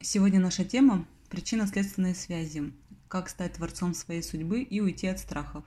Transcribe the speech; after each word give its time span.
Сегодня 0.00 0.38
наша 0.38 0.64
тема– 0.64 1.08
причинно-следственные 1.28 2.14
связи. 2.14 2.72
Как 3.08 3.28
стать 3.28 3.54
творцом 3.54 3.94
своей 3.94 4.22
судьбы 4.22 4.62
и 4.62 4.80
уйти 4.80 5.08
от 5.08 5.18
страхов. 5.18 5.64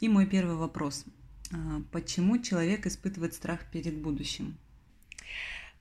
И 0.00 0.08
мой 0.08 0.24
первый 0.24 0.56
вопрос. 0.56 1.04
А, 1.52 1.82
почему 1.92 2.38
человек 2.38 2.86
испытывает 2.86 3.34
страх 3.34 3.70
перед 3.70 3.98
будущим? 3.98 4.56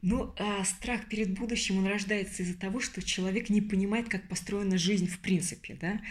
Ну, 0.02 0.34
а 0.38 0.66
страх 0.66 1.08
перед 1.08 1.40
будущим, 1.40 1.78
он 1.78 1.88
рождается 1.88 2.44
из-за 2.44 2.58
того, 2.58 2.82
что 2.82 3.02
человек 3.02 3.50
не 3.50 3.62
понимает, 3.62 4.10
как 4.10 4.28
построена 4.28 4.78
жизнь 4.78 5.08
в 5.08 5.20
принципе, 5.20 5.78
да, 5.80 6.02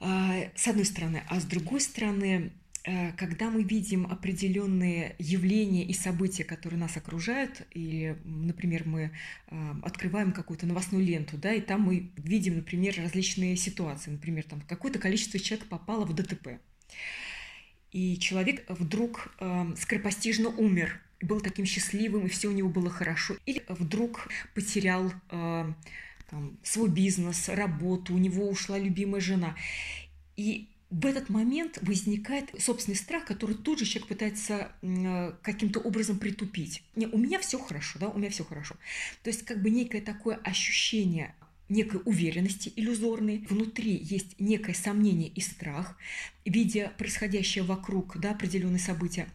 а, 0.00 0.50
с 0.54 0.66
одной 0.66 0.86
стороны. 0.86 1.24
А 1.28 1.40
с 1.40 1.44
другой 1.44 1.82
стороны, 1.82 2.52
Э, 2.65 2.65
когда 3.16 3.50
мы 3.50 3.64
видим 3.64 4.06
определенные 4.06 5.16
явления 5.18 5.84
и 5.84 5.92
события, 5.92 6.44
которые 6.44 6.78
нас 6.78 6.96
окружают, 6.96 7.62
или, 7.72 8.16
например, 8.24 8.86
мы 8.86 9.10
э, 9.48 9.74
открываем 9.82 10.30
какую-то 10.30 10.66
новостную 10.66 11.04
ленту, 11.04 11.36
да, 11.36 11.52
и 11.52 11.60
там 11.60 11.80
мы 11.80 12.12
видим, 12.16 12.54
например, 12.56 12.94
различные 12.96 13.56
ситуации, 13.56 14.12
например, 14.12 14.44
там 14.44 14.60
какое-то 14.60 15.00
количество 15.00 15.40
человек 15.40 15.66
попало 15.68 16.04
в 16.04 16.14
ДТП, 16.14 16.60
и 17.90 18.18
человек 18.18 18.64
вдруг 18.68 19.34
э, 19.40 19.74
скоропостижно 19.76 20.50
умер, 20.50 21.00
был 21.20 21.40
таким 21.40 21.64
счастливым, 21.64 22.26
и 22.26 22.28
все 22.28 22.48
у 22.48 22.52
него 22.52 22.68
было 22.68 22.90
хорошо, 22.90 23.36
или 23.46 23.64
вдруг 23.68 24.28
потерял 24.54 25.12
э, 25.30 25.72
там, 26.30 26.58
свой 26.62 26.88
бизнес, 26.88 27.48
работу, 27.48 28.14
у 28.14 28.18
него 28.18 28.48
ушла 28.48 28.78
любимая 28.78 29.20
жена, 29.20 29.56
и 30.36 30.68
в 30.90 31.04
этот 31.04 31.28
момент 31.28 31.78
возникает 31.82 32.50
собственный 32.60 32.96
страх, 32.96 33.24
который 33.24 33.56
тут 33.56 33.80
же 33.80 33.84
человек 33.84 34.08
пытается 34.08 34.72
э, 34.82 35.32
каким-то 35.42 35.80
образом 35.80 36.18
притупить. 36.18 36.82
Не, 36.94 37.06
у 37.06 37.18
меня 37.18 37.40
все 37.40 37.58
хорошо, 37.58 37.98
да, 37.98 38.08
у 38.08 38.18
меня 38.18 38.30
все 38.30 38.44
хорошо. 38.44 38.76
То 39.22 39.30
есть 39.30 39.44
как 39.44 39.60
бы 39.62 39.70
некое 39.70 40.00
такое 40.00 40.36
ощущение 40.36 41.34
некой 41.68 42.00
уверенности 42.04 42.72
иллюзорной. 42.76 43.44
Внутри 43.48 43.96
есть 43.96 44.38
некое 44.38 44.74
сомнение 44.74 45.28
и 45.28 45.40
страх, 45.40 45.96
видя 46.44 46.92
происходящее 46.96 47.64
вокруг, 47.64 48.18
да, 48.18 48.30
определенные 48.30 48.78
события. 48.78 49.28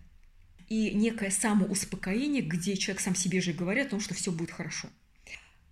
И 0.70 0.92
некое 0.92 1.32
самоуспокоение, 1.32 2.42
где 2.42 2.78
человек 2.78 3.02
сам 3.02 3.14
себе 3.14 3.42
же 3.42 3.52
говорит 3.52 3.88
о 3.88 3.90
том, 3.90 4.00
что 4.00 4.14
все 4.14 4.32
будет 4.32 4.52
хорошо. 4.52 4.88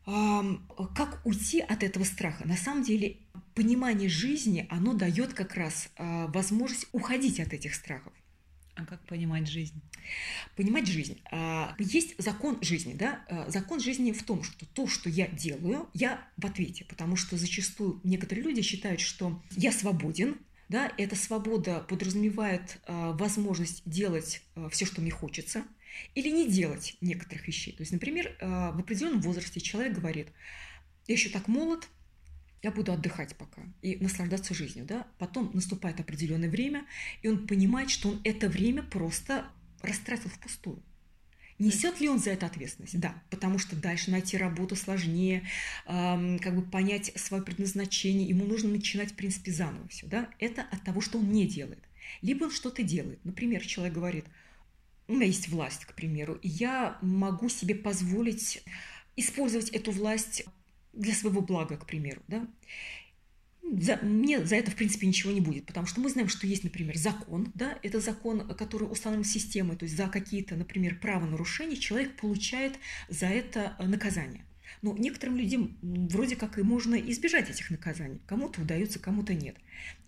Как 0.03 1.21
уйти 1.23 1.61
от 1.61 1.83
этого 1.83 2.03
страха? 2.03 2.45
На 2.45 2.58
самом 2.58 2.83
деле, 2.83 3.17
понимание 3.55 4.09
жизни, 4.09 4.67
оно 4.69 4.94
дает 4.94 5.33
как 5.33 5.55
раз 5.55 5.89
а, 5.95 6.28
возможность 6.28 6.88
уходить 6.92 7.39
от 7.39 7.53
этих 7.53 7.75
страхов. 7.75 8.14
А 8.75 8.86
как 8.86 9.05
понимать 9.05 9.47
жизнь? 9.47 9.81
Понимать 10.55 10.88
жизнь. 10.88 11.22
А, 11.31 11.75
есть 11.80 12.16
закон 12.17 12.61
жизни, 12.61 12.94
да? 12.94 13.25
А, 13.27 13.50
закон 13.50 13.80
жизни 13.80 14.11
в 14.11 14.23
том, 14.23 14.44
что 14.44 14.66
то, 14.66 14.88
что 14.88 15.09
я 15.09 15.27
делаю, 15.27 15.89
я 15.94 16.27
в 16.38 16.45
ответе, 16.45 16.86
потому 16.86 17.16
что 17.16 17.38
зачастую 17.38 18.00
некоторые 18.03 18.45
люди 18.45 18.61
считают, 18.61 19.02
что 19.02 19.42
я 19.52 19.72
свободен, 19.72 20.38
да, 20.70 20.92
эта 20.97 21.16
свобода 21.16 21.80
подразумевает 21.80 22.80
возможность 22.88 23.81
делать 23.86 24.44
все, 24.70 24.86
что 24.86 25.02
мне 25.02 25.09
хочется– 25.09 25.64
или 26.16 26.30
не 26.30 26.47
делать 26.47 26.97
некоторых 27.02 27.47
вещей. 27.47 27.73
То 27.73 27.81
есть, 27.81 27.92
например, 27.92 28.36
в 28.39 28.80
определенном 28.80 29.22
возрасте 29.22 29.59
человек 29.59 29.94
говорит, 29.94 30.27
я 31.08 31.16
еще 31.16 31.30
так 31.30 31.47
молод, 31.47 31.88
я 32.61 32.71
буду 32.71 32.91
отдыхать 32.91 33.35
пока 33.35 33.61
и 33.81 33.97
наслаждаться 33.97 34.53
жизнью, 34.53 34.85
да. 34.85 35.07
Потом 35.17 35.52
наступает 35.53 35.99
определенное 35.99 36.49
время, 36.49 36.85
и 37.21 37.27
он 37.27 37.47
понимает, 37.47 37.89
что 37.89 38.09
он 38.09 38.21
это 38.23 38.49
время 38.49 38.83
просто 38.83 39.45
растратил 39.81 40.29
впустую. 40.29 40.81
Несет 41.57 41.99
ли 41.99 42.07
он 42.07 42.19
за 42.19 42.31
это 42.31 42.45
ответственность? 42.45 42.97
Да, 42.99 43.21
потому 43.30 43.59
что 43.59 43.75
дальше 43.75 44.11
найти 44.11 44.37
работу 44.37 44.77
сложнее, 44.77 45.43
эм, 45.87 46.39
как 46.39 46.55
бы 46.55 46.61
понять 46.61 47.11
свое 47.15 47.43
предназначение, 47.43 48.30
ему 48.30 48.45
нужно 48.45 48.69
начинать, 48.69 49.11
в 49.11 49.15
принципе, 49.15 49.52
заново 49.52 49.87
все, 49.89 50.07
да. 50.07 50.30
Это 50.39 50.61
от 50.71 50.83
того, 50.83 51.02
что 51.02 51.17
он 51.20 51.30
не 51.31 51.45
делает. 51.45 51.83
Либо 52.21 52.45
он 52.45 52.52
что-то 52.52 52.81
делает. 52.81 53.23
Например, 53.26 53.65
человек 53.65 53.93
говорит– 53.93 54.26
у 55.09 55.14
меня 55.14 55.26
есть 55.26 55.49
власть, 55.49 55.86
к 55.86 55.93
примеру, 55.93 56.36
и 56.36 56.47
я 56.47 56.97
могу 57.02 57.49
себе 57.49 57.73
позволить 57.73 58.64
использовать 59.15 59.70
эту 59.71 59.91
власть 59.91 60.45
для 60.94 61.14
своего 61.14 61.42
блага, 61.42 61.77
к 61.77 61.86
примеру, 61.86 62.22
да, 62.27 62.48
за, 63.72 63.98
мне 64.02 64.44
за 64.44 64.55
это, 64.55 64.72
в 64.72 64.76
принципе, 64.76 65.08
ничего 65.08 65.32
не 65.32 65.42
будет, 65.42 65.66
потому 65.66 65.86
что 65.86 66.02
мы 66.02 66.10
знаем, 66.10 66.27
что 66.27 66.48
есть, 66.48 66.64
например, 66.64 66.98
закон, 66.98 67.52
да, 67.54 67.77
это 67.83 68.00
закон, 68.00 68.48
который 68.55 68.86
установлен 68.86 69.26
системой, 69.26 69.77
то 69.77 69.83
есть 69.83 69.95
за 69.95 70.08
какие-то, 70.08 70.55
например, 70.55 71.00
правонарушения 71.00 71.76
человек 71.76 72.16
получает 72.16 72.73
за 73.10 73.27
это 73.27 73.76
наказание. 73.80 74.45
Но 74.82 74.95
некоторым 74.95 75.36
людям 75.36 75.77
вроде 75.82 76.36
как 76.36 76.58
и 76.58 76.61
можно 76.61 76.95
избежать 76.95 77.50
этих 77.50 77.70
наказаний. 77.70 78.21
Кому-то 78.26 78.61
удается, 78.61 79.00
кому-то 79.00 79.33
нет. 79.33 79.58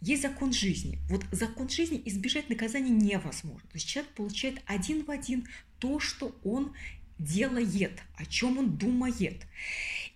Есть 0.02 0.22
закон 0.22 0.54
жизни. 0.54 1.00
Вот 1.10 1.26
закон 1.32 1.68
жизни 1.68 2.02
избежать 2.06 2.50
наказания 2.50 2.92
невозможно. 2.92 3.68
То 3.68 3.76
есть 3.76 3.88
человек 3.88 4.12
получает 4.14 4.62
один 4.66 5.04
в 5.04 5.12
один 5.12 5.48
то, 5.80 6.00
что 6.00 6.40
он 6.44 6.74
делает, 7.24 8.02
о 8.16 8.26
чем 8.26 8.58
он 8.58 8.78
думает. 8.78 9.46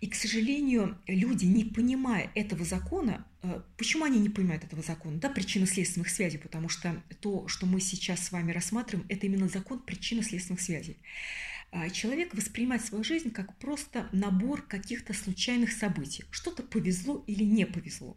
И, 0.02 0.08
к 0.08 0.16
сожалению, 0.16 0.98
люди, 1.08 1.46
не 1.46 1.64
понимая 1.64 2.30
этого 2.36 2.66
закона, 2.66 3.26
э, 3.44 3.62
почему 3.78 4.06
они 4.06 4.20
не 4.20 4.30
понимают 4.30 4.64
этого 4.64 4.82
закона? 4.82 5.18
Да, 5.18 5.30
причинно-следственных 5.30 6.10
связей, 6.10 6.38
потому 6.38 6.70
что 6.70 7.02
то, 7.22 7.48
что 7.48 7.66
мы 7.66 7.80
сейчас 7.80 8.26
с 8.26 8.32
вами 8.32 8.52
рассматриваем, 8.52 9.08
это 9.10 9.26
именно 9.26 9.48
закон 9.48 9.80
причинно-следственных 9.80 10.62
связей. 10.62 10.98
А, 11.72 11.90
человек 11.90 12.34
воспринимает 12.34 12.86
свою 12.86 13.04
жизнь 13.04 13.32
как 13.32 13.58
просто 13.58 14.08
набор 14.12 14.62
каких-то 14.62 15.14
случайных 15.14 15.72
событий. 15.72 16.24
Что-то 16.32 16.64
повезло 16.64 17.24
или 17.28 17.44
не 17.44 17.66
повезло. 17.66 18.16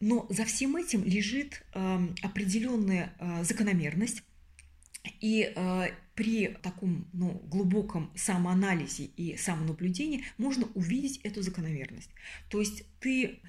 Но 0.00 0.26
за 0.30 0.44
всем 0.44 0.76
этим 0.76 1.04
лежит 1.04 1.62
определенная 1.72 3.14
а, 3.18 3.44
закономерность. 3.44 4.22
И 5.20 5.52
а, 5.56 5.88
при 6.14 6.48
таком 6.62 7.06
ну, 7.12 7.40
глубоком 7.46 8.10
самоанализе 8.14 9.04
и 9.04 9.36
самонаблюдении 9.36 10.24
можно 10.38 10.66
увидеть 10.74 11.18
эту 11.24 11.42
закономерность. 11.42 12.10
То 12.48 12.60
есть 12.60 12.84
ты, 13.00 13.40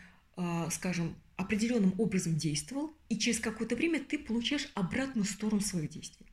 скажем, 0.71 1.15
определенным 1.35 1.93
образом 1.99 2.37
действовал, 2.37 2.95
и 3.09 3.17
через 3.17 3.39
какое-то 3.39 3.75
время 3.75 3.99
ты 3.99 4.17
получаешь 4.17 4.69
обратную 4.75 5.25
сторону 5.25 5.61
своих 5.61 5.89
действий. 5.89 6.27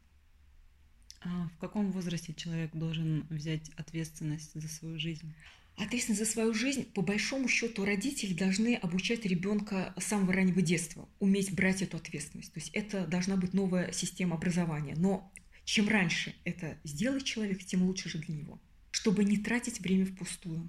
А 1.22 1.48
в 1.48 1.58
каком 1.58 1.90
возрасте 1.92 2.32
человек 2.32 2.70
должен 2.74 3.26
взять 3.28 3.70
ответственность 3.76 4.52
за 4.54 4.68
свою 4.68 4.98
жизнь? 4.98 5.34
Ответственность 5.76 6.24
за 6.24 6.30
свою 6.30 6.52
жизнь, 6.54 6.84
по 6.84 7.02
большому 7.02 7.48
счету, 7.48 7.84
родители 7.84 8.34
должны 8.34 8.74
обучать 8.74 9.24
ребенка 9.24 9.94
с 9.98 10.04
самого 10.04 10.32
раннего 10.32 10.60
детства, 10.62 11.08
уметь 11.18 11.54
брать 11.54 11.82
эту 11.82 11.96
ответственность. 11.96 12.52
То 12.52 12.60
есть 12.60 12.70
это 12.74 13.06
должна 13.06 13.36
быть 13.36 13.54
новая 13.54 13.90
система 13.92 14.36
образования. 14.36 14.94
Но 14.96 15.32
чем 15.64 15.88
раньше 15.88 16.34
это 16.44 16.78
сделает 16.84 17.24
человек, 17.24 17.64
тем 17.64 17.82
лучше 17.82 18.08
же 18.08 18.18
для 18.18 18.34
него, 18.34 18.60
чтобы 18.90 19.24
не 19.24 19.38
тратить 19.38 19.80
время 19.80 20.06
впустую. 20.06 20.68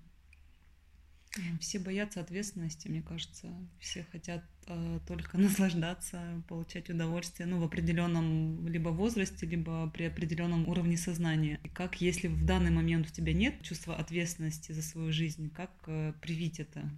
Все 1.61 1.79
боятся 1.79 2.19
ответственности, 2.19 2.89
мне 2.89 3.01
кажется. 3.01 3.47
Все 3.79 4.05
хотят 4.11 4.43
э, 4.67 4.99
только 5.07 5.37
наслаждаться, 5.39 6.43
получать 6.49 6.89
удовольствие, 6.89 7.47
ну, 7.47 7.59
в 7.59 7.63
определенном 7.63 8.67
либо 8.67 8.89
возрасте, 8.89 9.45
либо 9.45 9.89
при 9.91 10.03
определенном 10.05 10.67
уровне 10.67 10.97
сознания. 10.97 11.61
И 11.63 11.69
как, 11.69 12.01
если 12.01 12.27
в 12.27 12.45
данный 12.45 12.71
момент 12.71 13.07
у 13.07 13.13
тебя 13.13 13.31
нет 13.31 13.61
чувства 13.61 13.95
ответственности 13.95 14.73
за 14.73 14.81
свою 14.81 15.13
жизнь, 15.13 15.49
как 15.51 15.71
э, 15.87 16.13
привить 16.21 16.59
это? 16.59 16.89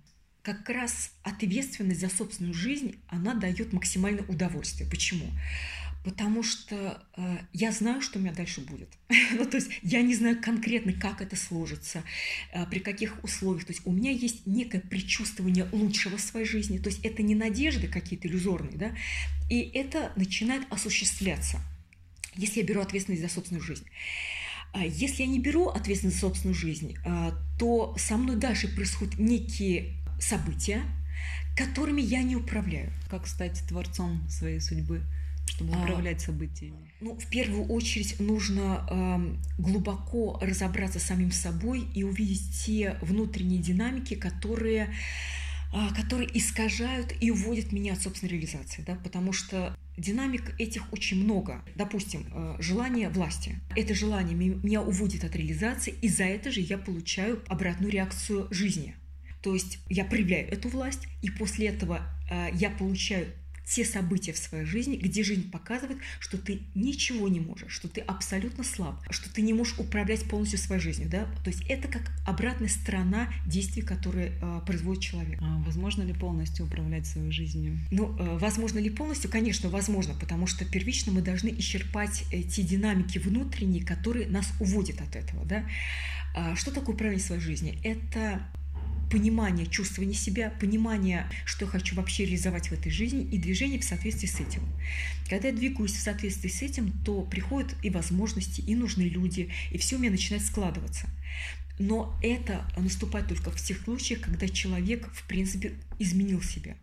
Как 0.41 0.67
раз 0.67 1.13
ответственность 1.21 2.01
за 2.01 2.09
собственную 2.09 2.55
жизнь, 2.55 2.95
она 3.07 3.35
дает 3.35 3.71
максимальное 3.71 4.25
удовольствие. 4.25 4.89
Почему? 4.89 5.27
Потому 6.03 6.43
что 6.43 7.01
э, 7.15 7.37
я 7.53 7.71
знаю, 7.71 8.01
что 8.01 8.19
у 8.19 8.21
меня 8.21 8.33
дальше 8.33 8.61
будет. 8.61 8.89
ну, 9.33 9.45
то 9.45 9.57
есть 9.57 9.69
я 9.81 10.01
не 10.01 10.15
знаю 10.15 10.41
конкретно, 10.41 10.93
как 10.93 11.21
это 11.21 11.35
сложится, 11.35 12.03
э, 12.51 12.65
при 12.67 12.79
каких 12.79 13.23
условиях. 13.23 13.65
То 13.65 13.73
есть 13.73 13.85
у 13.85 13.91
меня 13.91 14.11
есть 14.11 14.45
некое 14.45 14.81
предчувствование 14.81 15.67
лучшего 15.71 16.17
в 16.17 16.21
своей 16.21 16.45
жизни. 16.45 16.77
То 16.77 16.89
есть 16.89 17.03
это 17.05 17.23
не 17.23 17.35
надежды 17.35 17.87
какие-то 17.87 18.27
иллюзорные, 18.27 18.77
да, 18.77 18.91
и 19.49 19.59
это 19.59 20.11
начинает 20.15 20.63
осуществляться, 20.69 21.59
если 22.35 22.59
я 22.59 22.65
беру 22.65 22.81
ответственность 22.81 23.23
за 23.23 23.29
собственную 23.29 23.63
жизнь. 23.63 23.85
А 24.73 24.83
если 24.83 25.21
я 25.21 25.27
не 25.27 25.39
беру 25.39 25.67
ответственность 25.67 26.17
за 26.17 26.21
собственную 26.21 26.55
жизнь, 26.55 26.97
э, 27.05 27.31
то 27.57 27.95
со 27.97 28.17
мной 28.17 28.35
дальше 28.35 28.67
происходят 28.67 29.19
некие 29.19 29.93
события, 30.19 30.81
которыми 31.55 32.01
я 32.01 32.23
не 32.23 32.35
управляю. 32.35 32.91
Как 33.09 33.27
стать 33.27 33.63
творцом 33.67 34.27
своей 34.29 34.59
судьбы? 34.59 35.01
Чтобы 35.45 35.73
а, 35.73 35.83
управлять 35.83 36.21
событиями? 36.21 36.91
Ну, 37.01 37.17
в 37.17 37.29
первую 37.29 37.65
очередь 37.65 38.19
нужно 38.19 38.85
э, 38.89 39.61
глубоко 39.61 40.39
разобраться 40.41 40.99
с 40.99 41.03
самим 41.03 41.31
собой 41.31 41.87
и 41.93 42.03
увидеть 42.03 42.63
те 42.65 42.97
внутренние 43.01 43.61
динамики, 43.61 44.15
которые, 44.15 44.93
э, 45.73 45.93
которые 45.95 46.35
искажают 46.37 47.13
и 47.19 47.31
уводят 47.31 47.71
меня 47.71 47.93
от 47.93 48.01
собственной 48.01 48.31
реализации, 48.31 48.83
да, 48.85 48.95
потому 48.95 49.33
что 49.33 49.75
Динамик 49.97 50.59
этих 50.59 50.91
очень 50.91 51.23
много. 51.23 51.63
Допустим, 51.75 52.25
э, 52.31 52.55
желание 52.59 53.09
власти. 53.09 53.59
Это 53.75 53.93
желание 53.93 54.35
меня 54.35 54.81
уводит 54.81 55.23
от 55.23 55.35
реализации, 55.35 55.93
и 56.01 56.09
за 56.09 56.23
это 56.23 56.51
же 56.51 56.61
я 56.61 56.79
получаю 56.79 57.43
обратную 57.47 57.91
реакцию 57.91 58.47
жизни. 58.49 58.95
То 59.43 59.53
есть 59.53 59.79
я 59.89 60.03
проявляю 60.03 60.51
эту 60.51 60.69
власть, 60.69 61.07
и 61.21 61.29
после 61.29 61.67
этого 61.67 62.01
э, 62.31 62.49
я 62.53 62.71
получаю 62.71 63.27
те 63.65 63.85
события 63.85 64.33
в 64.33 64.37
своей 64.37 64.65
жизни, 64.65 64.95
где 64.95 65.23
жизнь 65.23 65.49
показывает, 65.49 65.97
что 66.19 66.37
ты 66.37 66.61
ничего 66.75 67.27
не 67.27 67.39
можешь, 67.39 67.71
что 67.71 67.87
ты 67.87 68.01
абсолютно 68.01 68.63
слаб, 68.63 69.01
что 69.09 69.33
ты 69.33 69.41
не 69.41 69.53
можешь 69.53 69.79
управлять 69.79 70.23
полностью 70.23 70.59
своей 70.59 70.81
жизнью, 70.81 71.09
да, 71.09 71.25
то 71.43 71.49
есть 71.49 71.63
это 71.67 71.87
как 71.87 72.11
обратная 72.25 72.69
сторона 72.69 73.29
действий, 73.45 73.81
которые 73.81 74.33
э, 74.41 74.61
производит 74.65 75.01
человек. 75.03 75.39
А 75.41 75.59
возможно 75.65 76.03
ли 76.03 76.13
полностью 76.13 76.65
управлять 76.65 77.07
своей 77.07 77.31
жизнью? 77.31 77.79
Ну, 77.91 78.15
э, 78.17 78.37
возможно 78.37 78.79
ли 78.79 78.89
полностью? 78.89 79.29
Конечно, 79.29 79.69
возможно, 79.69 80.13
потому 80.19 80.47
что 80.47 80.65
первично 80.65 81.11
мы 81.11 81.21
должны 81.21 81.49
исчерпать 81.49 82.23
те 82.29 82.61
динамики 82.63 83.17
внутренние, 83.17 83.85
которые 83.85 84.27
нас 84.27 84.51
уводят 84.59 85.01
от 85.01 85.15
этого, 85.15 85.45
да. 85.45 85.65
А 86.35 86.55
что 86.55 86.71
такое 86.71 86.95
управление 86.95 87.25
своей 87.25 87.41
жизнью? 87.41 87.75
Это 87.83 88.41
понимание 89.13 89.67
чувствования 89.67 90.15
себя, 90.15 90.49
понимание, 90.59 91.29
что 91.45 91.65
я 91.65 91.71
хочу 91.71 91.95
вообще 91.95 92.25
реализовать 92.25 92.69
в 92.69 92.71
этой 92.71 92.91
жизни, 92.91 93.23
и 93.23 93.37
движение 93.37 93.79
в 93.79 93.83
соответствии 93.83 94.25
с 94.25 94.39
этим. 94.39 94.63
Когда 95.29 95.49
я 95.49 95.53
двигаюсь 95.53 95.91
в 95.91 96.01
соответствии 96.01 96.49
с 96.49 96.63
этим, 96.63 96.91
то 97.05 97.21
приходят 97.21 97.75
и 97.83 97.91
возможности, 97.91 98.61
и 98.61 98.75
нужные 98.75 99.09
люди, 99.09 99.51
и 99.71 99.77
все 99.77 99.97
у 99.97 99.99
меня 99.99 100.09
начинает 100.09 100.43
складываться. 100.43 101.07
Но 101.77 102.17
это 102.23 102.65
наступает 102.75 103.27
только 103.27 103.51
в 103.51 103.61
тех 103.61 103.79
случаях, 103.81 104.21
когда 104.21 104.47
человек, 104.47 105.07
в 105.13 105.27
принципе, 105.27 105.73
изменил 105.99 106.41
себя. 106.41 106.75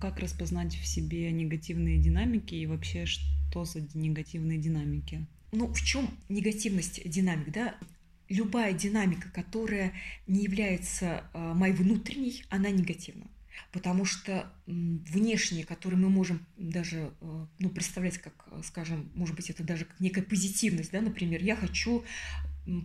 Как 0.00 0.20
распознать 0.20 0.74
в 0.76 0.86
себе 0.86 1.30
негативные 1.30 1.98
динамики 1.98 2.54
и 2.54 2.64
вообще 2.64 3.04
что 3.04 3.66
за 3.66 3.80
негативные 3.92 4.56
динамики? 4.56 5.26
Ну, 5.52 5.74
в 5.74 5.82
чем 5.82 6.08
негативность 6.30 7.06
динамик, 7.06 7.52
да? 7.52 7.74
Любая 8.28 8.72
динамика, 8.72 9.28
которая 9.30 9.92
не 10.26 10.42
является 10.42 11.24
а, 11.32 11.54
моей 11.54 11.74
внутренней, 11.74 12.44
она 12.50 12.70
негативна. 12.70 13.26
Потому 13.72 14.04
что 14.04 14.52
внешние, 14.66 15.64
которые 15.64 15.98
мы 15.98 16.08
можем 16.10 16.46
даже 16.56 17.12
а, 17.20 17.48
ну, 17.58 17.70
представлять 17.70 18.18
как, 18.18 18.48
скажем, 18.64 19.10
может 19.14 19.34
быть, 19.34 19.50
это 19.50 19.62
даже 19.62 19.84
как 19.84 19.98
некая 20.00 20.22
позитивность, 20.22 20.92
да, 20.92 21.00
например, 21.00 21.42
я 21.42 21.56
хочу 21.56 22.04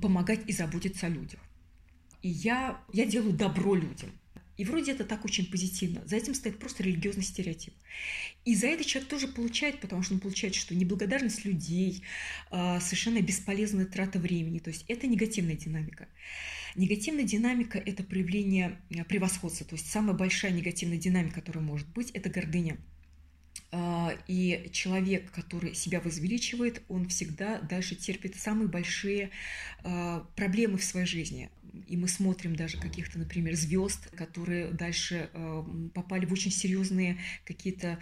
помогать 0.02 0.42
и 0.48 0.54
заботиться 0.54 1.08
о 1.08 1.10
людях. 1.10 1.40
И 2.22 2.30
я, 2.30 2.82
я 2.94 3.06
делаю 3.06 3.34
добро 3.34 3.76
людям. 3.76 4.10
И 4.58 4.66
вроде 4.66 4.92
это 4.92 5.04
так 5.04 5.26
очень 5.26 5.50
позитивно. 5.50 6.06
За 6.06 6.16
этим 6.16 6.36
стоит 6.36 6.60
просто 6.60 6.84
религиозный 6.84 7.24
стереотип. 7.24 7.74
И 8.46 8.56
за 8.56 8.68
это 8.68 8.84
человек 8.84 9.10
тоже 9.10 9.28
получает, 9.28 9.80
потому 9.80 10.04
что 10.04 10.14
он 10.14 10.20
получает, 10.20 10.54
что 10.54 10.76
неблагодарность 10.76 11.44
людей, 11.46 12.04
а, 12.52 12.80
совершенно 12.80 13.22
бесполезная 13.22 13.86
трата 13.86 14.20
времени. 14.20 14.60
То 14.60 14.70
есть 14.70 14.86
это 14.88 15.08
негативная 15.08 15.56
динамика. 15.56 16.08
Негативная 16.76 17.24
динамика– 17.24 17.78
это 17.86 18.04
проявление 18.04 18.80
а, 18.96 19.04
превосходства. 19.04 19.66
То 19.66 19.76
есть 19.76 19.90
самая 19.90 20.16
большая 20.16 20.52
негативная 20.52 20.98
динамика, 20.98 21.36
которая 21.36 21.64
может 21.64 21.88
быть, 21.90 22.12
это 22.12 22.30
гордыня. 22.30 22.78
А, 23.72 24.16
и 24.28 24.70
человек, 24.72 25.32
который 25.32 25.74
себя 25.74 26.00
возвеличивает, 26.00 26.84
он 26.90 27.08
всегда 27.08 27.60
дальше 27.60 27.96
терпит 27.96 28.36
самые 28.36 28.68
большие 28.68 29.32
проблемы 30.36 30.78
в 30.78 30.84
своей 30.84 31.06
жизни 31.06 31.50
и 31.88 31.98
мы 31.98 32.08
смотрим 32.08 32.56
даже 32.56 32.78
каких-то, 32.78 33.20
например, 33.20 33.56
звезд, 33.56 34.10
которые 34.16 34.68
дальше 34.72 35.30
э, 35.34 35.64
попали 35.94 36.26
в 36.26 36.34
очень 36.34 36.52
серьезные 36.52 37.18
какие-то 37.46 38.00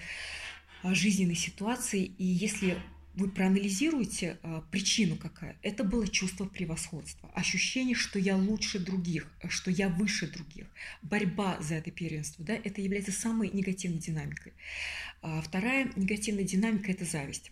а, 0.84 0.94
жизненные 0.94 1.36
ситуации. 1.36 2.04
И 2.04 2.26
если 2.26 2.78
вы 3.14 3.30
проанализируете 3.30 4.38
а, 4.42 4.62
причину 4.72 5.16
какая, 5.16 5.58
это 5.62 5.84
было 5.84 6.08
чувство 6.08 6.46
превосходства, 6.46 7.30
ощущение, 7.34 7.96
что 7.96 8.20
я 8.20 8.38
лучше 8.38 8.80
других, 8.80 9.28
что 9.50 9.70
я 9.72 9.90
выше 9.90 10.28
других, 10.32 10.68
борьба 11.02 11.58
за 11.62 11.76
это 11.76 11.92
первенство, 11.92 12.46
да, 12.46 12.54
это 12.54 12.82
является 12.82 13.12
самой 13.12 13.50
негативной 13.52 14.00
динамикой. 14.00 14.54
А 15.22 15.42
вторая 15.42 15.92
негативная 15.96 16.44
динамика– 16.44 16.92
это 16.92 17.06
зависть. 17.06 17.52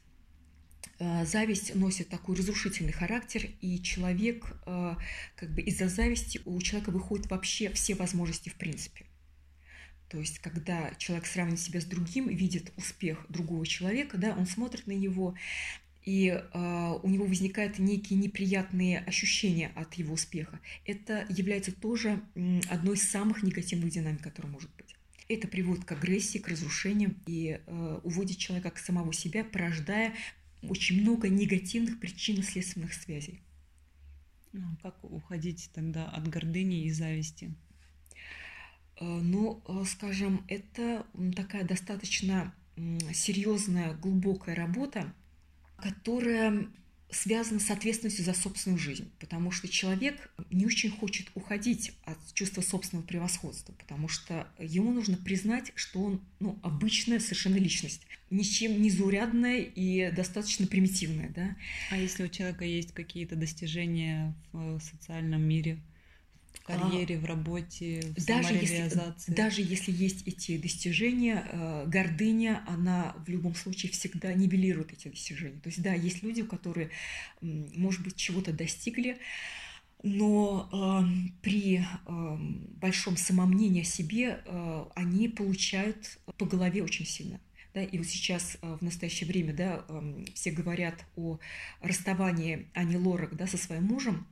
Э, 1.00 1.26
зависть 1.26 1.76
носит 1.76 2.10
такой 2.10 2.36
разрушительный 2.36 2.92
характер, 2.92 3.50
и 3.62 3.82
человек, 3.82 4.54
э, 4.66 4.96
как 5.36 5.54
бы 5.54 5.62
из-за 5.62 5.88
зависти 5.88 6.42
у 6.46 6.60
человека 6.62 6.92
выходят 6.92 7.30
вообще 7.30 7.72
все 7.72 7.96
возможности 7.96 8.50
в 8.50 8.56
принципе. 8.56 9.06
То 10.10 10.20
есть, 10.20 10.40
когда 10.40 10.92
человек 10.98 11.28
сравнивает 11.28 11.62
себя 11.62 11.82
с 11.82 11.86
другим, 11.86 12.28
видит 12.28 12.74
успех 12.78 13.26
другого 13.30 13.66
человека, 13.66 14.18
да, 14.18 14.36
он 14.36 14.48
смотрит 14.48 14.88
на 14.88 14.92
него, 14.94 15.36
и 16.04 16.30
э, 16.30 17.00
у 17.04 17.08
него 17.08 17.26
возникают 17.26 17.78
некие 17.78 18.18
неприятные 18.18 19.00
ощущения 19.00 19.72
от 19.76 19.94
его 19.94 20.16
успеха. 20.16 20.60
Это 20.86 21.28
является 21.30 21.72
тоже 21.72 22.22
одной 22.70 22.96
из 22.96 23.08
самых 23.08 23.44
негативных 23.44 23.92
динамик, 23.92 24.24
которая 24.24 24.52
может 24.52 24.72
быть. 24.76 24.96
Это 25.28 25.48
приводит 25.48 25.86
к 25.86 25.92
агрессии, 25.92 26.40
к 26.40 26.48
разрушениям 26.48 27.16
и 27.28 27.60
э, 27.64 28.00
уводит 28.04 28.38
человека 28.38 28.72
к 28.72 28.80
самого 28.80 29.14
себя, 29.14 29.44
порождая 29.44 30.16
очень 30.64 31.02
много 31.02 31.30
негативных 31.30 32.00
причинно-следственных 32.00 32.94
связей. 32.94 33.42
Ну, 34.54 34.76
как 34.82 35.04
уходить 35.04 35.70
тогда 35.76 36.06
от 36.10 36.28
гордыни 36.28 36.86
и 36.86 36.90
зависти? 36.90 37.54
Э, 39.00 39.06
ну, 39.06 39.62
э, 39.68 39.84
скажем, 39.88 40.44
это 40.48 41.06
такая 41.36 41.64
достаточно 41.64 42.54
серьезная, 43.14 43.94
глубокая 43.96 44.56
работа, 44.56 45.14
которая 45.78 46.70
связано 47.12 47.60
с 47.60 47.72
ответственностью 47.72 48.24
за 48.24 48.34
собственную 48.34 48.78
жизнь, 48.78 49.10
потому 49.20 49.52
что 49.52 49.68
человек 49.68 50.32
не 50.52 50.66
очень 50.66 50.92
хочет 50.92 51.28
уходить 51.34 51.92
от 52.06 52.18
чувства 52.34 52.62
собственного 52.62 53.06
превосходства, 53.06 53.74
потому 53.74 54.08
что 54.08 54.48
ему 54.60 54.92
нужно 54.92 55.18
признать, 55.18 55.72
что 55.76 56.02
он 56.02 56.22
ну, 56.40 56.60
обычная 56.62 57.20
совершенно 57.20 57.56
личность, 57.56 58.02
ничем 58.30 58.82
не 58.82 58.92
заурядная 58.92 59.60
и 59.60 60.12
достаточно 60.12 60.68
примитивная. 60.68 61.30
Да? 61.30 61.56
А 61.90 61.98
если 61.98 62.24
у 62.24 62.30
человека 62.30 62.64
есть 62.64 62.94
какие-то 62.94 63.36
достижения 63.36 64.36
в 64.54 64.80
социальном 64.80 65.42
мире, 65.42 65.80
карьере, 66.70 67.18
в 67.18 67.26
работе, 67.26 68.02
в 68.16 68.26
даже 68.26 68.54
если, 68.54 68.92
даже 69.28 69.62
если 69.62 69.92
есть 69.92 70.28
эти 70.28 70.58
достижения, 70.58 71.46
э, 71.52 71.86
гордыня, 71.88 72.64
она 72.68 73.16
в 73.26 73.30
любом 73.30 73.56
случае 73.56 73.92
всегда 73.92 74.34
нивелирует 74.34 74.94
эти 74.94 75.08
достижения. 75.08 75.60
То 75.62 75.70
есть, 75.70 75.82
да, 75.82 75.94
есть 75.94 76.24
люди, 76.24 76.44
которые, 76.44 76.90
может 77.42 78.04
быть, 78.04 78.16
чего-то 78.16 78.54
достигли, 78.54 79.18
но 80.02 80.70
э, 80.72 81.30
при 81.42 81.80
э, 81.80 82.38
большом 82.82 83.18
самомнении 83.18 83.82
о 83.82 83.86
себе 83.86 84.42
э, 84.46 84.86
они 84.96 85.28
получают 85.28 86.20
по 86.38 86.46
голове 86.46 86.84
очень 86.84 87.06
сильно. 87.06 87.40
Да, 87.74 87.84
и 87.84 87.98
вот 87.98 88.08
сейчас 88.08 88.58
э, 88.62 88.78
в 88.80 88.82
настоящее 88.82 89.28
время 89.28 89.54
да, 89.54 89.86
э, 89.88 90.26
все 90.34 90.52
говорят 90.52 91.06
о 91.16 91.40
расставании 91.82 92.68
Ани 92.74 92.96
Лорак 92.96 93.36
да, 93.36 93.46
со 93.46 93.58
своим 93.58 93.84
мужем, 93.84 94.26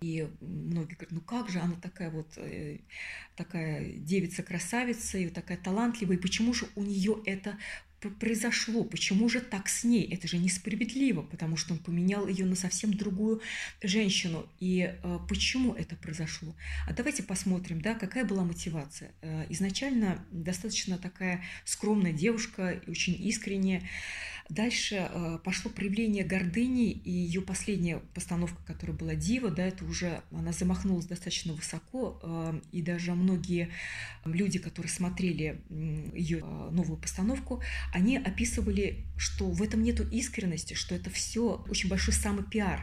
и 0.00 0.28
многие 0.40 0.94
говорят, 0.94 1.12
ну 1.12 1.20
как 1.20 1.48
же 1.48 1.58
она 1.60 1.74
такая 1.74 2.10
вот, 2.10 2.32
э, 2.36 2.78
такая 3.36 3.92
девица-красавица, 3.92 5.18
и 5.18 5.28
такая 5.28 5.56
талантливая, 5.56 6.16
и 6.16 6.20
почему 6.20 6.54
же 6.54 6.66
у 6.74 6.82
нее 6.82 7.20
это 7.26 7.58
произошло, 8.10 8.84
почему 8.84 9.28
же 9.28 9.40
так 9.40 9.68
с 9.68 9.84
ней? 9.84 10.04
Это 10.12 10.28
же 10.28 10.38
несправедливо, 10.38 11.22
потому 11.22 11.56
что 11.56 11.74
он 11.74 11.78
поменял 11.78 12.26
ее 12.26 12.44
на 12.44 12.54
совсем 12.54 12.92
другую 12.94 13.40
женщину. 13.82 14.46
И 14.60 14.94
э, 15.02 15.18
почему 15.28 15.74
это 15.74 15.96
произошло? 15.96 16.54
А 16.86 16.92
давайте 16.92 17.22
посмотрим, 17.22 17.80
да, 17.80 17.94
какая 17.94 18.24
была 18.24 18.44
мотивация. 18.44 19.12
Э, 19.22 19.46
изначально 19.48 20.24
достаточно 20.30 20.98
такая 20.98 21.42
скромная 21.64 22.12
девушка, 22.12 22.80
очень 22.86 23.14
искренняя, 23.26 23.82
Дальше 24.50 25.08
э, 25.10 25.38
пошло 25.42 25.70
проявление 25.70 26.22
гордыни, 26.22 26.90
и 26.90 27.10
ее 27.10 27.40
последняя 27.40 28.00
постановка, 28.12 28.62
которая 28.66 28.94
была 28.94 29.14
«Дива», 29.14 29.50
да, 29.50 29.64
это 29.64 29.86
уже 29.86 30.20
она 30.30 30.52
замахнулась 30.52 31.06
достаточно 31.06 31.54
высоко, 31.54 32.20
э, 32.22 32.60
и 32.70 32.82
даже 32.82 33.14
многие 33.14 33.70
люди, 34.26 34.58
которые 34.58 34.92
смотрели 34.92 35.62
ее 36.14 36.40
э, 36.40 36.68
новую 36.72 36.98
постановку, 36.98 37.62
они 37.94 38.18
описывали, 38.18 39.06
что 39.16 39.50
в 39.50 39.62
этом 39.62 39.82
нету 39.82 40.06
искренности, 40.06 40.74
что 40.74 40.94
это 40.94 41.08
все 41.08 41.64
очень 41.66 41.88
большой 41.88 42.12
самый 42.12 42.44
пиар. 42.44 42.82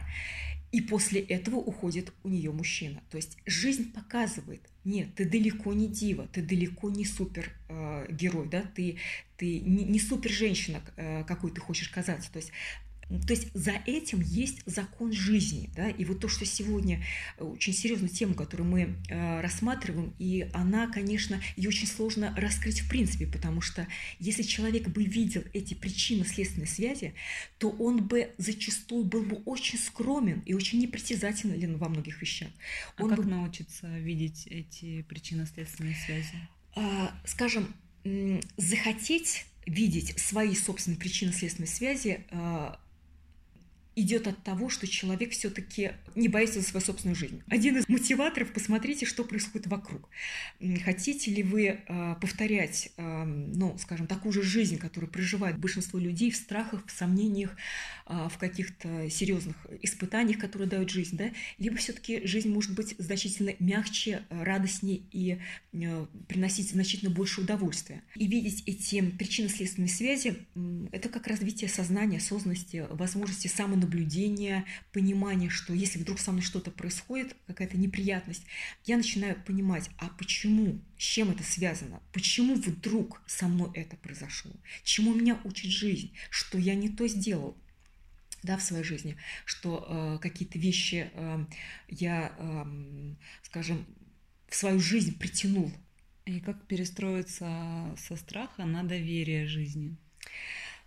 И 0.72 0.80
после 0.80 1.20
этого 1.20 1.56
уходит 1.56 2.12
у 2.24 2.28
нее 2.28 2.50
мужчина. 2.50 3.02
То 3.10 3.18
есть 3.18 3.36
жизнь 3.44 3.92
показывает, 3.92 4.62
нет, 4.84 5.14
ты 5.14 5.28
далеко 5.28 5.74
не 5.74 5.86
дива, 5.86 6.26
ты 6.32 6.40
далеко 6.40 6.90
не 6.90 7.04
супер 7.04 7.52
э, 7.68 8.06
да, 8.50 8.62
ты, 8.74 8.96
ты 9.36 9.60
не, 9.60 9.84
не 9.84 10.00
супер 10.00 10.30
женщина, 10.30 10.82
э, 10.96 11.24
какой 11.24 11.50
ты 11.50 11.60
хочешь 11.60 11.90
казаться. 11.90 12.32
То 12.32 12.38
есть 12.38 12.52
То 13.08 13.34
есть 13.34 13.48
за 13.54 13.72
этим 13.86 14.20
есть 14.20 14.62
закон 14.66 15.12
жизни, 15.12 15.70
да, 15.76 15.88
и 15.88 16.04
вот 16.04 16.20
то, 16.20 16.28
что 16.28 16.44
сегодня 16.44 17.04
э, 17.38 17.44
очень 17.44 17.72
серьезная 17.72 18.08
тема, 18.08 18.34
которую 18.34 18.68
мы 18.68 18.96
э, 19.08 19.40
рассматриваем, 19.40 20.14
и 20.18 20.48
она, 20.54 20.86
конечно, 20.86 21.40
ее 21.56 21.68
очень 21.68 21.86
сложно 21.86 22.34
раскрыть 22.36 22.80
в 22.80 22.88
принципе, 22.88 23.26
потому 23.26 23.60
что 23.60 23.86
если 24.18 24.42
человек 24.42 24.88
бы 24.88 25.04
видел 25.04 25.44
эти 25.52 25.74
причинно-следственные 25.74 26.68
связи, 26.68 27.14
то 27.58 27.70
он 27.70 28.06
бы 28.06 28.30
зачастую 28.38 29.04
был 29.04 29.22
бы 29.22 29.36
очень 29.44 29.78
скромен 29.78 30.42
и 30.46 30.54
очень 30.54 30.80
непритязателен 30.80 31.76
во 31.76 31.88
многих 31.88 32.20
вещах. 32.22 32.48
А 32.96 33.04
он 33.04 33.10
как 33.10 33.18
бы, 33.18 33.24
научиться 33.24 33.86
видеть 33.98 34.46
эти 34.46 35.02
причинно-следственные 35.02 35.96
связи? 35.96 36.48
а, 36.74 37.14
скажем, 37.24 37.74
захотеть 38.56 39.46
видеть 39.64 40.18
свои 40.18 40.54
собственные 40.56 40.98
причинно-следственные 40.98 41.68
связи 41.68 42.26
а, 42.30 42.80
идет 43.94 44.26
от 44.26 44.42
того, 44.42 44.68
что 44.68 44.86
человек 44.86 45.32
все-таки 45.32 45.92
не 46.14 46.28
боится 46.28 46.60
за 46.60 46.66
свою 46.66 46.84
собственную 46.84 47.16
жизнь. 47.16 47.42
Один 47.48 47.76
из 47.76 47.88
мотиваторов– 47.88 48.52
посмотрите, 48.54 49.06
что 49.06 49.24
происходит 49.24 49.66
вокруг. 49.66 50.08
Хотите 50.84 51.30
ли 51.30 51.42
вы 51.42 51.66
э, 51.66 52.14
повторять, 52.20 52.90
э, 52.96 53.24
ну, 53.24 53.76
скажем, 53.78 54.06
такую 54.06 54.32
же 54.32 54.42
жизнь, 54.42 54.78
которую 54.78 55.10
проживает 55.10 55.58
большинство 55.58 55.98
людей 55.98 56.30
в 56.30 56.36
страхах, 56.36 56.86
в 56.86 56.90
сомнениях, 56.90 57.56
э, 58.06 58.28
в 58.32 58.38
каких-то 58.38 59.10
серьезных 59.10 59.56
испытаниях, 59.82 60.38
которые 60.38 60.68
дают 60.68 60.90
жизнь, 60.90 61.16
да? 61.16 61.30
Либо 61.58 61.76
все-таки 61.76 62.26
жизнь 62.26 62.50
может 62.50 62.74
быть 62.74 62.94
значительно 62.98 63.54
мягче, 63.58 64.24
э, 64.30 64.42
радостнее 64.42 65.02
и 65.12 65.38
э, 65.72 66.06
приносить 66.28 66.70
значительно 66.70 67.10
больше 67.10 67.42
удовольствия. 67.42 68.02
И 68.16 68.26
видеть 68.26 68.62
эти 68.66 69.02
причинно-следственные 69.02 69.88
связи 69.88 70.36
м,– 70.54 70.88
это 70.92 71.08
как 71.08 71.26
развитие 71.26 71.68
сознания, 71.68 72.18
осознанности, 72.18 72.86
возможности 72.90 73.48
самонаблюдения, 73.48 73.81
понимания, 74.92 75.48
что 75.48 75.72
если 75.74 75.98
вдруг 75.98 76.18
со 76.18 76.32
мной 76.32 76.42
что-то 76.42 76.70
происходит, 76.70 77.36
какая-то 77.46 77.76
неприятность, 77.76 78.44
я 78.84 78.96
начинаю 78.96 79.36
понимать, 79.44 79.90
а 79.98 80.08
почему, 80.08 80.80
с 80.98 81.02
чем 81.02 81.30
это 81.30 81.42
связано, 81.42 82.00
почему 82.12 82.54
вдруг 82.54 83.22
со 83.26 83.48
мной 83.48 83.70
это 83.74 83.96
произошло, 83.96 84.52
чему 84.84 85.14
меня 85.14 85.38
учит 85.44 85.70
жизнь, 85.70 86.12
что 86.30 86.58
я 86.58 86.74
не 86.74 86.88
то 86.88 87.06
сделал, 87.08 87.56
да, 88.42 88.56
в 88.56 88.62
своей 88.62 88.84
жизни, 88.84 89.16
что 89.44 89.86
э, 89.86 90.18
какие-то 90.20 90.58
вещи 90.58 91.10
э, 91.12 91.44
я, 91.88 92.34
эм, 92.38 93.16
скажем, 93.42 93.86
в 94.48 94.56
свою 94.56 94.80
жизнь 94.80 95.16
притянул. 95.18 95.72
И 96.24 96.40
как 96.40 96.66
перестроиться 96.66 97.96
со 97.98 98.16
страха 98.16 98.64
на 98.64 98.84
доверие 98.84 99.46
жизни? 99.46 99.96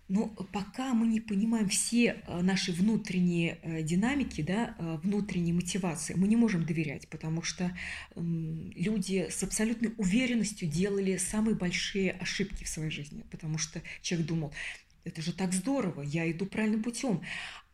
Но 0.08 0.28
пока 0.52 0.94
мы 0.94 1.08
не 1.08 1.20
понимаем 1.20 1.68
все 1.68 2.22
э, 2.26 2.40
наши 2.40 2.72
внутренние 2.72 3.58
э, 3.62 3.82
динамики, 3.82 4.40
да, 4.40 4.76
э, 4.78 4.98
внутренние 5.02 5.52
мотивации, 5.52 6.14
мы 6.14 6.28
не 6.28 6.36
можем 6.36 6.64
доверять, 6.64 7.08
потому 7.08 7.42
что 7.42 7.76
люди 8.14 9.28
с 9.30 9.42
абсолютной 9.42 9.94
уверенностью 9.96 10.68
делали 10.68 11.16
самые 11.16 11.56
большие 11.56 12.12
ошибки 12.12 12.64
в 12.64 12.68
своей 12.68 12.90
жизни, 12.90 13.24
потому 13.30 13.58
что 13.58 13.82
человек 14.00 14.28
думал, 14.28 14.52
это 15.04 15.22
же 15.22 15.32
так 15.32 15.52
здорово, 15.52 16.02
я 16.02 16.30
иду 16.30 16.46
правильным 16.46 16.82
путем. 16.82 17.22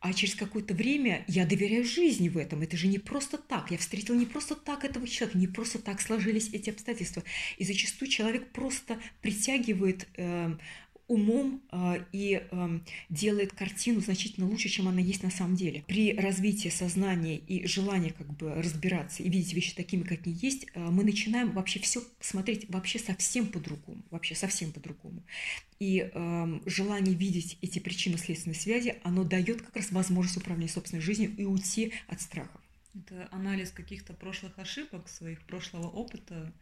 А 0.01 0.13
через 0.13 0.35
какое-то 0.35 0.75
время 0.75 1.25
я 1.29 1.47
доверяю 1.47 1.85
жизни 1.85 2.29
в 2.29 2.37
этом. 2.37 2.61
Это 2.61 2.77
же 2.77 2.89
не 2.89 2.99
просто 2.99 3.39
так. 3.39 3.71
Я 3.71 3.79
встретила 3.79 4.17
не 4.17 4.27
просто 4.27 4.57
так 4.57 4.85
этого 4.85 5.07
человека, 5.07 5.39
не 5.39 5.47
просто 5.47 5.79
так 5.79 6.01
сложились 6.01 6.51
эти 6.53 6.71
обстоятельства. 6.71 7.23
И 7.57 7.65
зачастую 7.65 8.11
человек 8.11 8.51
просто 8.51 8.99
притягивает 9.21 10.09
э, 10.17 10.57
умом 11.13 11.63
э, 11.71 12.05
и 12.13 12.43
э, 12.51 12.81
делает 13.09 13.53
картину 13.53 14.01
значительно 14.01 14.49
лучше, 14.49 14.69
чем 14.69 14.89
она 14.89 15.01
есть 15.01 15.23
на 15.23 15.31
самом 15.31 15.57
деле. 15.57 15.85
При 15.87 16.15
развитии 16.15 16.69
сознания 16.69 17.37
и 17.37 17.67
желании 17.67 18.11
как 18.11 18.27
бы 18.37 18.55
разбираться 18.55 19.23
и 19.23 19.29
видеть 19.29 19.53
вещи 19.53 19.75
такими, 19.75 20.03
как 20.03 20.21
они 20.25 20.35
есть, 20.35 20.67
э, 20.75 20.81
мы 20.81 21.05
начинаем 21.05 21.53
вообще 21.53 21.81
все 21.81 22.03
смотреть 22.21 22.69
вообще 22.69 22.99
совсем 22.99 23.47
по-другому, 23.47 24.03
вообще 24.11 24.35
совсем 24.35 24.73
по-другому. 24.73 25.23
И 25.79 26.11
э, 26.13 26.61
желание 26.67 27.15
видеть 27.15 27.59
эти 27.61 27.79
причинно-следственные 27.79 28.57
связи, 28.57 28.97
оно 29.03 29.25
дает 29.25 29.63
как 29.63 29.77
раз 29.77 29.91
возможность 29.93 30.37
управления 30.37 30.71
собственной 30.71 31.03
жизнью 31.03 31.35
и 31.37 31.45
уйти 31.45 31.93
от 32.09 32.21
страхов. 32.21 32.61
Это 32.95 33.29
анализ 33.31 33.71
каких-то 33.71 34.13
прошлых 34.13 34.59
ошибок, 34.59 35.09
своих 35.09 35.43
прошлого 35.43 35.89
опыта, 35.89 36.53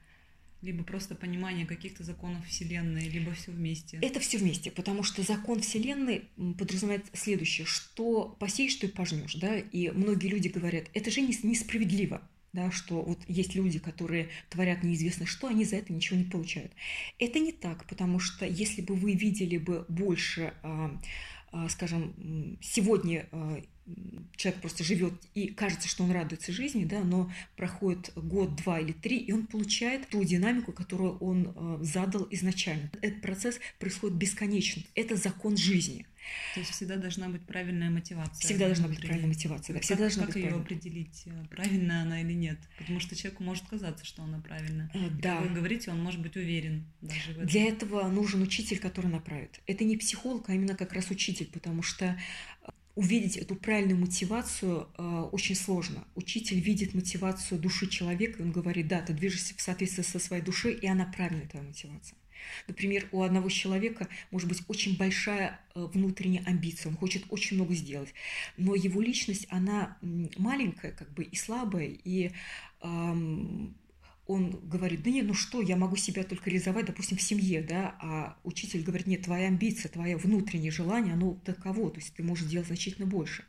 либо 0.62 0.84
просто 0.84 1.14
понимание 1.14 1.66
каких-то 1.66 2.04
законов 2.04 2.46
Вселенной, 2.46 3.08
либо 3.08 3.32
все 3.32 3.50
вместе. 3.50 3.98
Это 4.02 4.20
все 4.20 4.38
вместе, 4.38 4.70
потому 4.70 5.02
что 5.02 5.22
закон 5.22 5.60
Вселенной 5.60 6.24
подразумевает 6.58 7.06
следующее, 7.12 7.66
что 7.66 8.36
посеешь, 8.38 8.72
что 8.72 8.86
и 8.86 8.90
пожнешь, 8.90 9.34
да, 9.34 9.56
и 9.58 9.90
многие 9.90 10.28
люди 10.28 10.48
говорят, 10.48 10.86
это 10.92 11.10
же 11.10 11.22
нес- 11.22 11.44
несправедливо, 11.44 12.22
да, 12.52 12.70
что 12.70 13.02
вот 13.02 13.20
есть 13.26 13.54
люди, 13.54 13.78
которые 13.78 14.28
творят 14.48 14.82
неизвестно 14.82 15.26
что, 15.26 15.48
они 15.48 15.64
за 15.64 15.76
это 15.76 15.92
ничего 15.92 16.18
не 16.18 16.24
получают. 16.24 16.72
Это 17.18 17.38
не 17.38 17.52
так, 17.52 17.86
потому 17.86 18.18
что 18.18 18.44
если 18.44 18.82
бы 18.82 18.94
вы 18.94 19.14
видели 19.14 19.56
бы 19.56 19.86
больше, 19.88 20.52
а, 20.62 21.00
а, 21.52 21.68
скажем, 21.68 22.58
сегодня 22.60 23.28
а, 23.32 23.62
человек 24.37 24.61
просто 24.61 24.85
живет 24.85 25.12
и 25.35 25.49
кажется, 25.49 25.88
что 25.88 26.04
он 26.04 26.11
радуется 26.12 26.52
жизни, 26.52 26.85
да, 26.85 27.02
но 27.04 27.30
проходит 27.56 28.12
год, 28.16 28.56
два 28.56 28.80
или 28.80 28.92
три, 28.92 29.18
и 29.18 29.32
он 29.32 29.47
получает 29.47 30.09
ту 30.09 30.25
динамику, 30.25 30.73
которую 30.73 31.16
он 31.18 31.52
а, 31.56 31.78
задал 31.82 32.26
изначально. 32.30 32.90
Этот 33.02 33.20
процесс 33.23 33.61
происходит 33.78 34.16
бесконечно. 34.16 34.82
Это 34.94 35.16
закон 35.16 35.56
жизни. 35.56 36.06
То 36.54 36.61
есть 36.61 36.73
всегда 36.73 36.97
должна 36.97 37.28
быть 37.28 37.42
правильная 37.47 37.90
мотивация. 37.90 38.40
Всегда 38.44 38.66
должна 38.66 38.88
быть 38.88 39.00
правильная 39.00 39.28
мотивация. 39.28 39.73
Да, 39.73 39.78
Как- 39.80 39.85
всегда 39.85 40.02
должна 40.04 40.23
как 40.26 40.35
быть 40.35 40.37
ее 40.37 40.49
правильная. 40.50 40.64
определить, 40.64 41.23
э, 41.26 41.44
правильная 41.50 42.02
она 42.02 42.20
или 42.20 42.32
нет? 42.35 42.59
Потому 42.78 43.00
что 43.00 43.16
человеку 43.16 43.42
может 43.42 43.66
казаться, 43.66 44.04
что 44.04 44.23
она 44.23 44.38
правильная. 44.40 44.90
Э, 44.94 45.09
Да. 45.20 45.38
Как 45.38 45.49
вы 45.49 45.54
говорите, 45.56 45.90
он 45.90 46.00
может 46.02 46.20
быть 46.20 46.37
уверен 46.37 46.85
даже 47.00 47.28
в 47.32 47.38
этом. 47.38 47.47
Для 47.47 47.64
этого 47.64 48.06
нужен 48.09 48.42
учитель, 48.42 48.78
который 48.78 49.11
направит. 49.11 49.61
Это 49.66 49.82
не 49.85 49.97
психолог, 49.97 50.49
а 50.50 50.54
именно 50.54 50.76
как 50.76 50.92
раз 50.92 51.11
учитель, 51.11 51.47
потому 51.52 51.82
что 51.82 52.04
э, 52.62 52.70
увидеть 53.00 53.38
эту 53.38 53.57
правильную 53.57 53.99
мотивацию 53.99 54.87
э, 54.99 55.28
очень 55.33 55.54
сложно. 55.54 56.04
Учитель 56.16 56.61
видит 56.61 56.92
мотивацию 56.92 57.59
души 57.59 57.88
человека, 57.88 58.38
и 58.38 58.42
он 58.42 58.52
говорит, 58.52 58.88
да, 58.88 59.00
ты 59.00 59.14
движешься 59.14 59.54
в 59.57 59.61
соответствии 59.62 60.02
со 60.02 60.19
своей 60.19 60.42
душой, 60.42 60.75
и 60.75 60.87
она 60.87 61.07
правильная, 61.07 61.49
твоя 61.49 61.64
мотивация. 61.64 62.19
Например, 62.69 63.09
у 63.12 63.23
одного 63.23 63.49
человека 63.49 64.07
может 64.30 64.50
быть 64.50 64.62
очень 64.69 64.99
большая 64.99 65.59
э, 65.75 65.83
внутренняя 65.95 66.45
амбиция, 66.45 66.90
он 66.90 66.99
хочет 66.99 67.25
очень 67.30 67.57
много 67.57 67.75
сделать, 67.75 68.12
но 68.59 68.75
его 68.75 69.00
личность, 69.00 69.47
она 69.49 69.97
маленькая 70.37 70.92
как 70.92 71.11
бы 71.14 71.25
и 71.25 71.37
слабая, 71.37 71.87
и 72.04 72.33
он 74.30 74.60
говорит, 74.62 75.02
да 75.02 75.10
нет, 75.10 75.26
ну 75.26 75.34
что, 75.34 75.60
я 75.60 75.76
могу 75.76 75.96
себя 75.96 76.22
только 76.22 76.50
реализовать, 76.50 76.87
допустим, 76.87 77.16
в 77.16 77.22
семье, 77.22 77.62
да, 77.62 77.96
а 78.00 78.37
учитель 78.44 78.82
говорит, 78.82 79.08
нет, 79.08 79.22
твоя 79.22 79.49
амбиция, 79.49 79.88
твое 79.88 80.16
внутреннее 80.16 80.70
желание, 80.70 81.14
оно 81.14 81.34
таково, 81.44 81.90
то 81.90 81.99
есть 81.99 82.14
ты 82.14 82.22
можешь 82.22 82.46
делать 82.46 82.68
значительно 82.68 83.06
больше. 83.08 83.44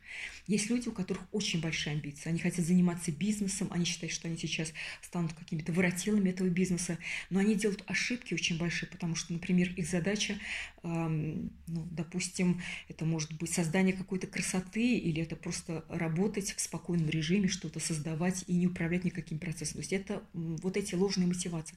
Есть 0.48 0.70
люди, 0.70 0.88
у 0.88 0.92
которых 0.92 1.22
очень 1.30 1.60
большие 1.60 1.92
амбиции, 1.92 2.28
они 2.28 2.40
хотят 2.40 2.66
заниматься 2.66 3.12
бизнесом, 3.12 3.68
они 3.70 3.84
считают, 3.84 4.12
что 4.12 4.26
они 4.26 4.36
сейчас 4.36 4.72
станут 5.02 5.34
какими-то 5.34 5.72
воротилами 5.72 6.30
этого 6.30 6.48
бизнеса, 6.48 6.98
но 7.30 7.38
они 7.38 7.54
делают 7.54 7.84
ошибки 7.86 8.34
очень 8.34 8.58
большие, 8.58 8.88
потому 8.88 9.14
что, 9.14 9.32
например, 9.32 9.72
их 9.76 9.86
задача, 9.86 10.36
эм, 10.82 11.52
ну, 11.68 11.86
допустим, 11.92 12.60
это 12.88 13.04
может 13.04 13.32
быть 13.34 13.52
создание 13.52 13.94
какой-то 13.94 14.26
красоты, 14.26 14.96
или 14.96 15.22
это 15.22 15.36
просто 15.36 15.84
работать 15.88 16.52
в 16.52 16.60
спокойном 16.60 17.08
режиме, 17.08 17.46
что-то 17.46 17.78
создавать 17.78 18.42
и 18.48 18.54
не 18.54 18.66
управлять 18.66 19.04
никаким 19.04 19.38
процессом. 19.38 19.74
То 19.74 19.78
есть 19.80 19.92
это 19.92 20.22
м, 20.34 20.56
вот 20.72 20.82
эти 20.82 20.94
ложные 20.94 21.26
мотивации. 21.26 21.76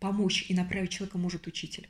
Помочь 0.00 0.46
и 0.48 0.54
направить 0.54 0.90
человека 0.90 1.18
может 1.18 1.46
учитель. 1.46 1.88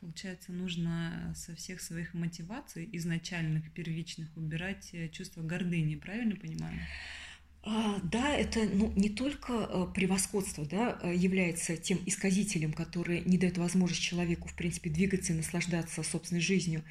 Получается, 0.00 0.52
нужно 0.52 1.32
со 1.34 1.54
всех 1.54 1.80
своих 1.80 2.12
мотиваций 2.12 2.88
изначальных, 2.92 3.72
первичных 3.72 4.28
убирать 4.36 4.90
э, 4.92 5.08
чувство 5.08 5.40
гордыни, 5.40 5.94
правильно 5.94 6.36
понимаю? 6.36 6.78
А, 7.62 7.98
Да, 8.02 8.36
это 8.36 8.64
ну, 8.64 8.92
не 8.96 9.08
только 9.08 9.52
э, 9.52 9.86
превосходство 9.94 10.66
да, 10.66 10.98
э, 11.02 11.14
является 11.14 11.78
тем 11.78 11.98
исказителем, 12.04 12.74
который 12.74 13.22
не 13.24 13.38
дает 13.38 13.56
возможность 13.56 14.02
человеку, 14.02 14.48
в 14.48 14.54
принципе, 14.54 14.90
двигаться 14.90 15.32
и 15.32 15.36
наслаждаться 15.36 16.02
собственной 16.02 16.42
жизнью 16.42 16.82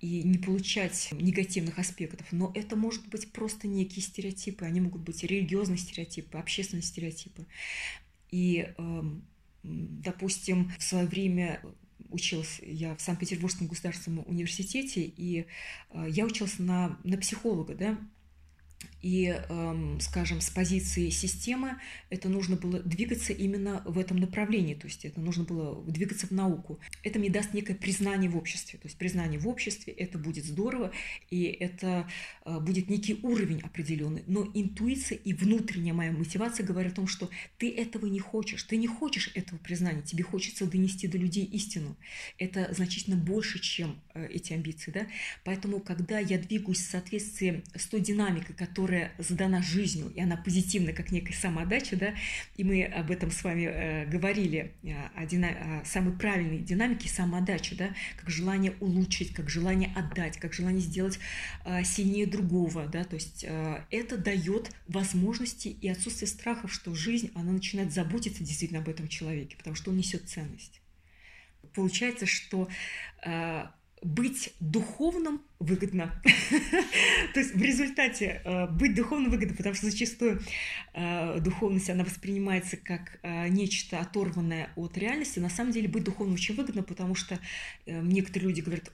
и 0.00 0.22
не 0.22 0.38
получать 0.38 1.10
негативных 1.12 1.78
аспектов, 1.78 2.26
но 2.32 2.50
это 2.54 2.74
может 2.76 3.06
быть 3.08 3.32
просто 3.32 3.68
некие 3.68 4.02
стереотипы, 4.02 4.64
они 4.64 4.80
могут 4.80 5.02
быть 5.02 5.22
религиозные 5.22 5.78
стереотипы, 5.78 6.38
общественные 6.38 6.82
стереотипы. 6.82 7.46
И, 8.30 8.72
эм, 8.78 9.24
допустим, 9.62 10.72
в 10.78 10.82
свое 10.82 11.06
время 11.06 11.62
училась 12.08 12.60
я 12.62 12.94
в 12.96 13.00
Санкт-Петербургском 13.00 13.66
государственном 13.66 14.24
университете, 14.26 15.02
и 15.02 15.46
э, 15.90 16.06
я 16.08 16.24
училась 16.24 16.58
на, 16.58 16.98
на 17.04 17.18
психолога, 17.18 17.74
да, 17.74 17.98
И, 19.02 19.34
эм, 19.48 19.98
скажем, 20.00 20.40
с 20.40 20.50
позиции 20.50 21.08
системы 21.08 21.76
это 22.10 22.28
нужно 22.28 22.56
было 22.56 22.80
двигаться 22.80 23.32
именно 23.32 23.82
в 23.86 23.98
этом 23.98 24.18
направлении, 24.18 24.74
то 24.74 24.86
есть 24.86 25.06
это 25.06 25.20
нужно 25.20 25.44
было 25.44 25.82
двигаться 25.84 26.26
в 26.26 26.32
науку. 26.32 26.78
Это 27.02 27.18
мне 27.18 27.30
даст 27.30 27.54
некое 27.54 27.74
признание 27.74 28.30
в 28.30 28.36
обществе, 28.36 28.78
то 28.78 28.86
есть 28.86 28.98
признание 28.98 29.38
в 29.38 29.48
обществе, 29.48 29.92
это 29.92 30.18
будет 30.18 30.44
здорово, 30.44 30.92
и 31.30 31.44
это 31.44 32.06
э, 32.44 32.60
будет 32.60 32.90
некий 32.90 33.18
уровень 33.22 33.60
определенный. 33.60 34.22
Но 34.26 34.50
интуиция 34.52 35.16
и 35.16 35.32
внутренняя 35.32 35.94
моя 35.94 36.12
мотивация 36.12 36.66
говорят 36.66 36.92
о 36.92 36.96
том, 36.96 37.06
что 37.06 37.30
ты 37.56 37.70
этого 37.70 38.04
не 38.06 38.20
хочешь, 38.20 38.62
ты 38.64 38.76
не 38.76 38.86
хочешь 38.86 39.30
этого 39.34 39.58
признания, 39.58 40.02
тебе 40.02 40.24
хочется 40.24 40.66
донести 40.66 41.08
до 41.08 41.16
людей 41.16 41.44
истину. 41.46 41.96
Это 42.38 42.68
значительно 42.74 43.16
больше, 43.16 43.60
чем 43.60 43.98
э, 44.12 44.26
эти 44.26 44.52
амбиции, 44.52 44.90
да? 44.90 45.06
Поэтому, 45.42 45.80
когда 45.80 46.18
я 46.18 46.38
двигаюсь 46.38 46.80
в 46.80 46.90
соответствии 46.90 47.62
с 47.74 47.86
той 47.86 48.00
динамикой, 48.00 48.54
которая 48.70 49.12
задана 49.18 49.62
жизнью, 49.62 50.12
и 50.14 50.20
она 50.20 50.36
позитивна, 50.36 50.92
как 50.92 51.10
некая 51.10 51.34
самоотдача, 51.34 51.96
да, 51.96 52.14
и 52.56 52.62
мы 52.62 52.84
об 52.84 53.10
этом 53.10 53.32
с 53.32 53.42
вами 53.42 53.64
э, 53.64 54.06
говорили, 54.06 54.72
э, 54.84 54.94
о, 55.16 55.26
дина... 55.26 55.48
о 55.48 55.84
самой 55.84 56.16
правильной 56.16 56.58
динамике 56.58 57.08
самоотдачи, 57.08 57.74
да, 57.74 57.90
как 58.16 58.30
желание 58.30 58.74
улучшить, 58.78 59.34
как 59.34 59.50
желание 59.50 59.92
отдать, 59.96 60.38
как 60.38 60.52
желание 60.52 60.80
сделать 60.80 61.18
э, 61.64 61.82
сильнее 61.82 62.26
другого, 62.26 62.86
да, 62.86 63.02
то 63.02 63.16
есть 63.16 63.44
э, 63.44 63.84
это 63.90 64.16
дает 64.16 64.70
возможности 64.86 65.68
и 65.68 65.88
отсутствие 65.88 66.28
страхов, 66.28 66.72
что 66.72 66.94
жизнь, 66.94 67.32
она 67.34 67.52
начинает 67.52 67.92
заботиться 67.92 68.44
действительно 68.44 68.80
об 68.80 68.88
этом 68.88 69.08
человеке, 69.08 69.56
потому 69.56 69.74
что 69.74 69.90
он 69.90 69.96
несет 69.96 70.28
ценность. 70.28 70.80
Получается, 71.74 72.26
что 72.26 72.68
э, 73.24 73.64
быть 74.02 74.54
духовным 74.60 75.42
выгодно. 75.58 76.20
То 77.34 77.40
есть 77.40 77.54
в 77.54 77.62
результате 77.62 78.40
э, 78.44 78.66
быть 78.66 78.94
духовным 78.94 79.30
выгодно, 79.30 79.54
потому 79.54 79.74
что 79.74 79.86
зачастую 79.86 80.40
э, 80.94 81.38
духовность, 81.40 81.90
она 81.90 82.04
воспринимается 82.04 82.76
как 82.76 83.18
э, 83.22 83.48
нечто 83.48 84.00
оторванное 84.00 84.70
от 84.76 84.96
реальности. 84.96 85.38
На 85.38 85.50
самом 85.50 85.72
деле 85.72 85.88
быть 85.88 86.04
духовным 86.04 86.34
очень 86.34 86.54
выгодно, 86.54 86.82
потому 86.82 87.14
что 87.14 87.38
некоторые 87.86 88.48
люди 88.48 88.60
говорят, 88.62 88.90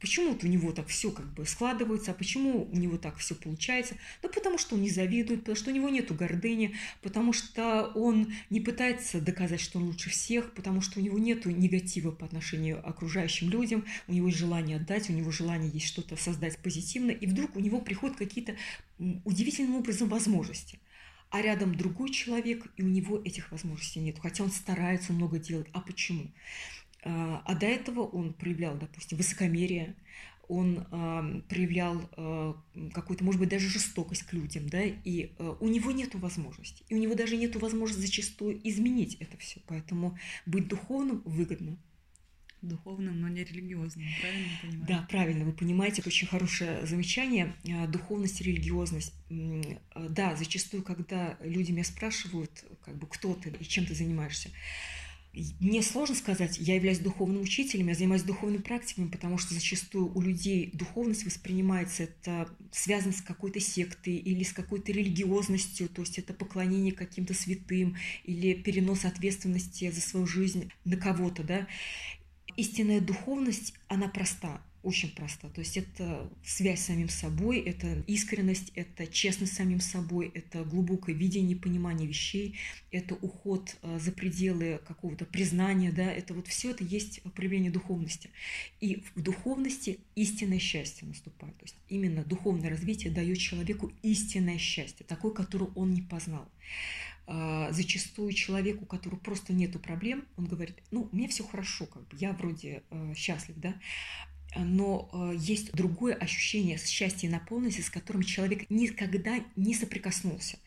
Почему 0.00 0.32
вот 0.32 0.44
у 0.44 0.46
него 0.46 0.72
так 0.72 0.88
все 0.88 1.10
как 1.10 1.26
бы 1.34 1.44
складывается, 1.44 2.12
а 2.12 2.14
почему 2.14 2.64
у 2.64 2.76
него 2.76 2.96
так 2.96 3.18
все 3.18 3.34
получается? 3.34 3.96
Да 4.22 4.28
потому 4.28 4.56
что 4.56 4.74
он 4.74 4.82
не 4.82 4.88
завидует, 4.88 5.40
потому 5.40 5.56
что 5.56 5.70
у 5.70 5.74
него 5.74 5.88
нету 5.90 6.14
гордыни, 6.14 6.74
потому 7.02 7.32
что 7.32 7.92
он 7.94 8.32
не 8.48 8.60
пытается 8.60 9.20
доказать, 9.20 9.60
что 9.60 9.78
он 9.78 9.84
лучше 9.84 10.08
всех, 10.08 10.54
потому 10.54 10.80
что 10.80 11.00
у 11.00 11.02
него 11.02 11.18
нету 11.18 11.50
негатива 11.50 12.10
по 12.12 12.24
отношению 12.24 12.82
к 12.82 12.86
окружающим 12.86 13.50
людям, 13.50 13.84
у 14.08 14.12
него 14.12 14.28
есть 14.28 14.38
желание 14.38 14.78
отдать, 14.78 15.10
у 15.10 15.12
него 15.12 15.30
желание 15.30 15.70
есть 15.70 15.86
что-то 15.86 16.16
создать 16.16 16.58
позитивно, 16.58 17.10
и 17.10 17.26
вдруг 17.26 17.56
у 17.56 17.60
него 17.60 17.80
приходят 17.80 18.16
какие-то 18.16 18.56
удивительным 18.98 19.76
образом 19.76 20.08
возможности 20.08 20.78
а 21.30 21.42
рядом 21.42 21.76
другой 21.76 22.10
человек, 22.10 22.66
и 22.76 22.82
у 22.82 22.88
него 22.88 23.20
этих 23.24 23.52
возможностей 23.52 24.00
нет. 24.00 24.18
Хотя 24.20 24.42
он 24.42 24.50
старается 24.50 25.12
много 25.12 25.38
делать. 25.38 25.68
А 25.72 25.80
почему? 25.80 26.26
А, 27.02 27.42
а 27.44 27.54
до 27.54 27.66
этого 27.66 28.00
он 28.00 28.32
проявлял, 28.32 28.76
допустим, 28.76 29.18
высокомерие, 29.18 29.96
он 30.50 30.84
э, 30.90 31.42
проявлял 31.48 32.10
э, 32.16 32.54
какую-то, 32.92 33.22
может 33.22 33.40
быть, 33.40 33.50
даже 33.50 33.68
жестокость 33.68 34.24
к 34.24 34.32
людям, 34.32 34.68
да, 34.68 34.82
и 34.82 35.30
э, 35.38 35.54
у 35.60 35.68
него 35.68 35.92
нет 35.92 36.16
возможности. 36.16 36.82
И 36.88 36.94
у 36.94 36.98
него 36.98 37.14
даже 37.14 37.36
нет 37.36 37.54
возможности 37.54 38.06
зачастую 38.06 38.60
изменить 38.68 39.16
это 39.20 39.36
все. 39.38 39.60
Поэтому 39.68 40.18
быть 40.46 40.66
духовным 40.66 41.22
выгодно. 41.24 41.78
Духовным, 42.62 43.20
но 43.20 43.28
не 43.28 43.44
религиозным, 43.44 44.04
правильно 44.20 44.48
понимаю? 44.60 44.86
Да, 44.86 45.06
правильно, 45.08 45.44
вы 45.44 45.52
понимаете, 45.52 46.00
это 46.00 46.08
очень 46.08 46.26
хорошее 46.26 46.84
замечание. 46.84 47.54
Духовность 47.88 48.40
и 48.42 48.44
религиозность. 48.44 49.14
Да, 49.30 50.36
зачастую, 50.36 50.82
когда 50.82 51.38
люди 51.40 51.72
меня 51.72 51.84
спрашивают, 51.84 52.64
как 52.84 52.98
бы, 52.98 53.06
кто 53.06 53.32
ты 53.34 53.50
и 53.58 53.64
чем 53.64 53.86
ты 53.86 53.94
занимаешься, 53.94 54.50
мне 55.32 55.80
сложно 55.82 56.16
сказать, 56.16 56.58
я 56.58 56.74
являюсь 56.74 56.98
духовным 56.98 57.42
учителем, 57.42 57.88
я 57.88 57.94
занимаюсь 57.94 58.24
духовными 58.24 58.62
практиками, 58.62 59.08
потому 59.08 59.38
что 59.38 59.54
зачастую 59.54 60.12
у 60.12 60.20
людей 60.20 60.70
духовность 60.72 61.24
воспринимается 61.24 62.04
это 62.04 62.48
связано 62.72 63.12
с 63.12 63.22
какой-то 63.22 63.60
сектой 63.60 64.16
или 64.16 64.42
с 64.42 64.52
какой-то 64.52 64.90
религиозностью, 64.90 65.88
то 65.88 66.02
есть 66.02 66.18
это 66.18 66.34
поклонение 66.34 66.92
каким-то 66.92 67.34
святым 67.34 67.96
или 68.24 68.54
перенос 68.54 69.04
ответственности 69.04 69.90
за 69.90 70.00
свою 70.00 70.26
жизнь 70.26 70.72
на 70.84 70.96
кого-то, 70.96 71.44
да. 71.44 71.68
Истинная 72.56 73.00
духовность, 73.00 73.74
она 73.86 74.08
проста 74.08 74.60
очень 74.82 75.10
проста. 75.14 75.48
То 75.48 75.60
есть 75.60 75.76
это 75.76 76.30
связь 76.44 76.80
с 76.80 76.86
самим 76.86 77.08
собой, 77.08 77.60
это 77.60 78.02
искренность, 78.06 78.72
это 78.74 79.06
честность 79.06 79.52
с 79.52 79.56
самим 79.56 79.80
собой, 79.80 80.30
это 80.34 80.64
глубокое 80.64 81.14
видение, 81.14 81.56
понимание 81.56 82.08
вещей, 82.08 82.56
это 82.90 83.14
уход 83.16 83.76
э, 83.82 83.98
за 83.98 84.12
пределы 84.12 84.80
какого-то 84.86 85.24
признания, 85.26 85.92
да, 85.92 86.10
это 86.10 86.34
вот 86.34 86.48
все 86.48 86.70
это 86.70 86.84
есть 86.84 87.22
проявление 87.34 87.70
духовности. 87.70 88.30
И 88.80 89.02
в 89.14 89.20
духовности 89.20 90.00
истинное 90.14 90.58
счастье 90.58 91.06
наступает. 91.06 91.56
То 91.58 91.64
есть 91.64 91.76
именно 91.88 92.24
духовное 92.24 92.70
развитие 92.70 93.12
дает 93.12 93.38
человеку 93.38 93.92
истинное 94.02 94.58
счастье, 94.58 95.04
такое, 95.06 95.32
которое 95.32 95.70
он 95.74 95.92
не 95.92 96.02
познал 96.02 96.48
а, 97.32 97.70
зачастую 97.70 98.32
человеку, 98.32 98.82
у 98.82 98.86
которого 98.86 99.16
просто 99.16 99.52
нету 99.52 99.78
проблем, 99.78 100.24
он 100.36 100.46
говорит, 100.46 100.82
ну, 100.90 101.08
мне 101.12 101.28
все 101.28 101.44
хорошо, 101.44 101.86
как 101.86 102.02
бы, 102.08 102.16
я 102.18 102.32
вроде 102.32 102.82
э, 102.90 103.14
счастлив, 103.14 103.54
да, 103.58 103.74
но 104.56 105.08
э, 105.12 105.36
есть 105.36 105.72
другое 105.72 106.14
ощущение 106.14 106.78
счастья 106.78 107.28
и 107.28 107.30
наполненности, 107.30 107.82
с 107.82 107.90
которым 107.90 108.22
человек 108.22 108.68
никогда 108.70 109.40
не 109.56 109.74
соприкоснулся. 109.74 110.58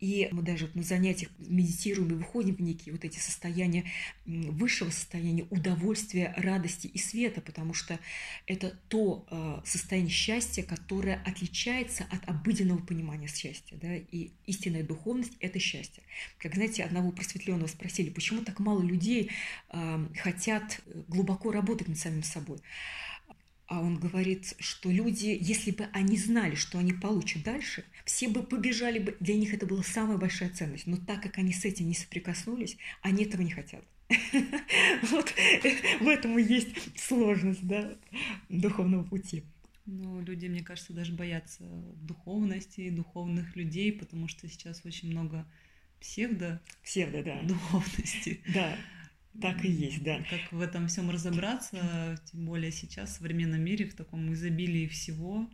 И 0.00 0.28
мы 0.30 0.42
даже 0.42 0.70
на 0.74 0.82
занятиях 0.82 1.30
медитируем 1.38 2.12
и 2.12 2.14
выходим 2.14 2.54
в 2.54 2.60
некие 2.60 2.92
вот 2.92 3.04
эти 3.04 3.18
состояния 3.18 3.84
высшего 4.26 4.90
состояния 4.90 5.46
удовольствия, 5.50 6.34
радости 6.36 6.86
и 6.86 6.98
света, 6.98 7.40
потому 7.40 7.74
что 7.74 7.98
это 8.46 8.78
то 8.88 9.26
э, 9.30 9.60
состояние 9.64 10.12
счастья, 10.12 10.62
которое 10.62 11.22
отличается 11.26 12.06
от 12.10 12.28
обыденного 12.28 12.78
понимания 12.78 13.26
счастья. 13.26 13.76
Да? 13.76 13.96
И 13.96 14.30
истинная 14.46 14.84
духовность– 14.84 15.32
это 15.40 15.58
счастье. 15.58 16.02
Как, 16.38 16.54
знаете, 16.54 16.84
одного 16.84 17.10
просветленного 17.10 17.68
спросили, 17.68 18.10
почему 18.10 18.42
так 18.42 18.60
мало 18.60 18.82
людей 18.82 19.30
э, 19.70 20.06
хотят 20.16 20.80
глубоко 21.08 21.50
работать 21.50 21.88
над 21.88 21.98
самим 21.98 22.22
собой. 22.22 22.58
А 23.68 23.80
он 23.80 23.98
говорит, 23.98 24.54
что 24.58 24.90
люди, 24.90 25.36
если 25.38 25.72
бы 25.72 25.88
они 25.92 26.16
знали, 26.16 26.54
что 26.54 26.78
они 26.78 26.94
получат 26.94 27.42
дальше, 27.42 27.84
все 28.06 28.26
бы 28.26 28.42
побежали 28.42 28.98
бы, 28.98 29.14
для 29.20 29.34
них 29.34 29.52
это 29.52 29.66
была 29.66 29.82
самая 29.82 30.16
большая 30.16 30.48
ценность. 30.48 30.86
Но 30.86 30.96
так 30.96 31.22
как 31.22 31.36
они 31.36 31.52
с 31.52 31.66
этим 31.66 31.86
не 31.86 31.94
соприкоснулись, 31.94 32.78
они 33.02 33.24
этого 33.24 33.42
не 33.42 33.50
хотят. 33.50 33.84
Вот 35.10 35.34
в 36.00 36.08
этом 36.08 36.38
и 36.38 36.42
есть 36.42 36.98
сложность 36.98 37.66
да, 37.66 37.94
духовного 38.48 39.04
пути. 39.04 39.44
Ну, 39.84 40.22
люди, 40.22 40.46
мне 40.46 40.62
кажется, 40.62 40.94
даже 40.94 41.12
боятся 41.12 41.64
духовности, 41.96 42.88
духовных 42.88 43.54
людей, 43.54 43.92
потому 43.92 44.28
что 44.28 44.48
сейчас 44.48 44.80
очень 44.86 45.10
много 45.10 45.46
псевдо, 46.00 46.62
псевдо, 46.82 47.22
да, 47.22 47.42
духовности. 47.42 48.40
Да. 48.54 48.78
Так 49.40 49.64
и 49.64 49.68
есть, 49.68 50.02
да. 50.02 50.18
Как 50.30 50.52
в 50.52 50.60
этом 50.60 50.88
всем 50.88 51.10
разобраться, 51.10 52.18
тем 52.30 52.46
более 52.46 52.72
сейчас 52.72 53.10
в 53.10 53.12
современном 53.18 53.60
мире 53.60 53.86
в 53.86 53.94
таком 53.94 54.32
изобилии 54.32 54.86
всего. 54.88 55.48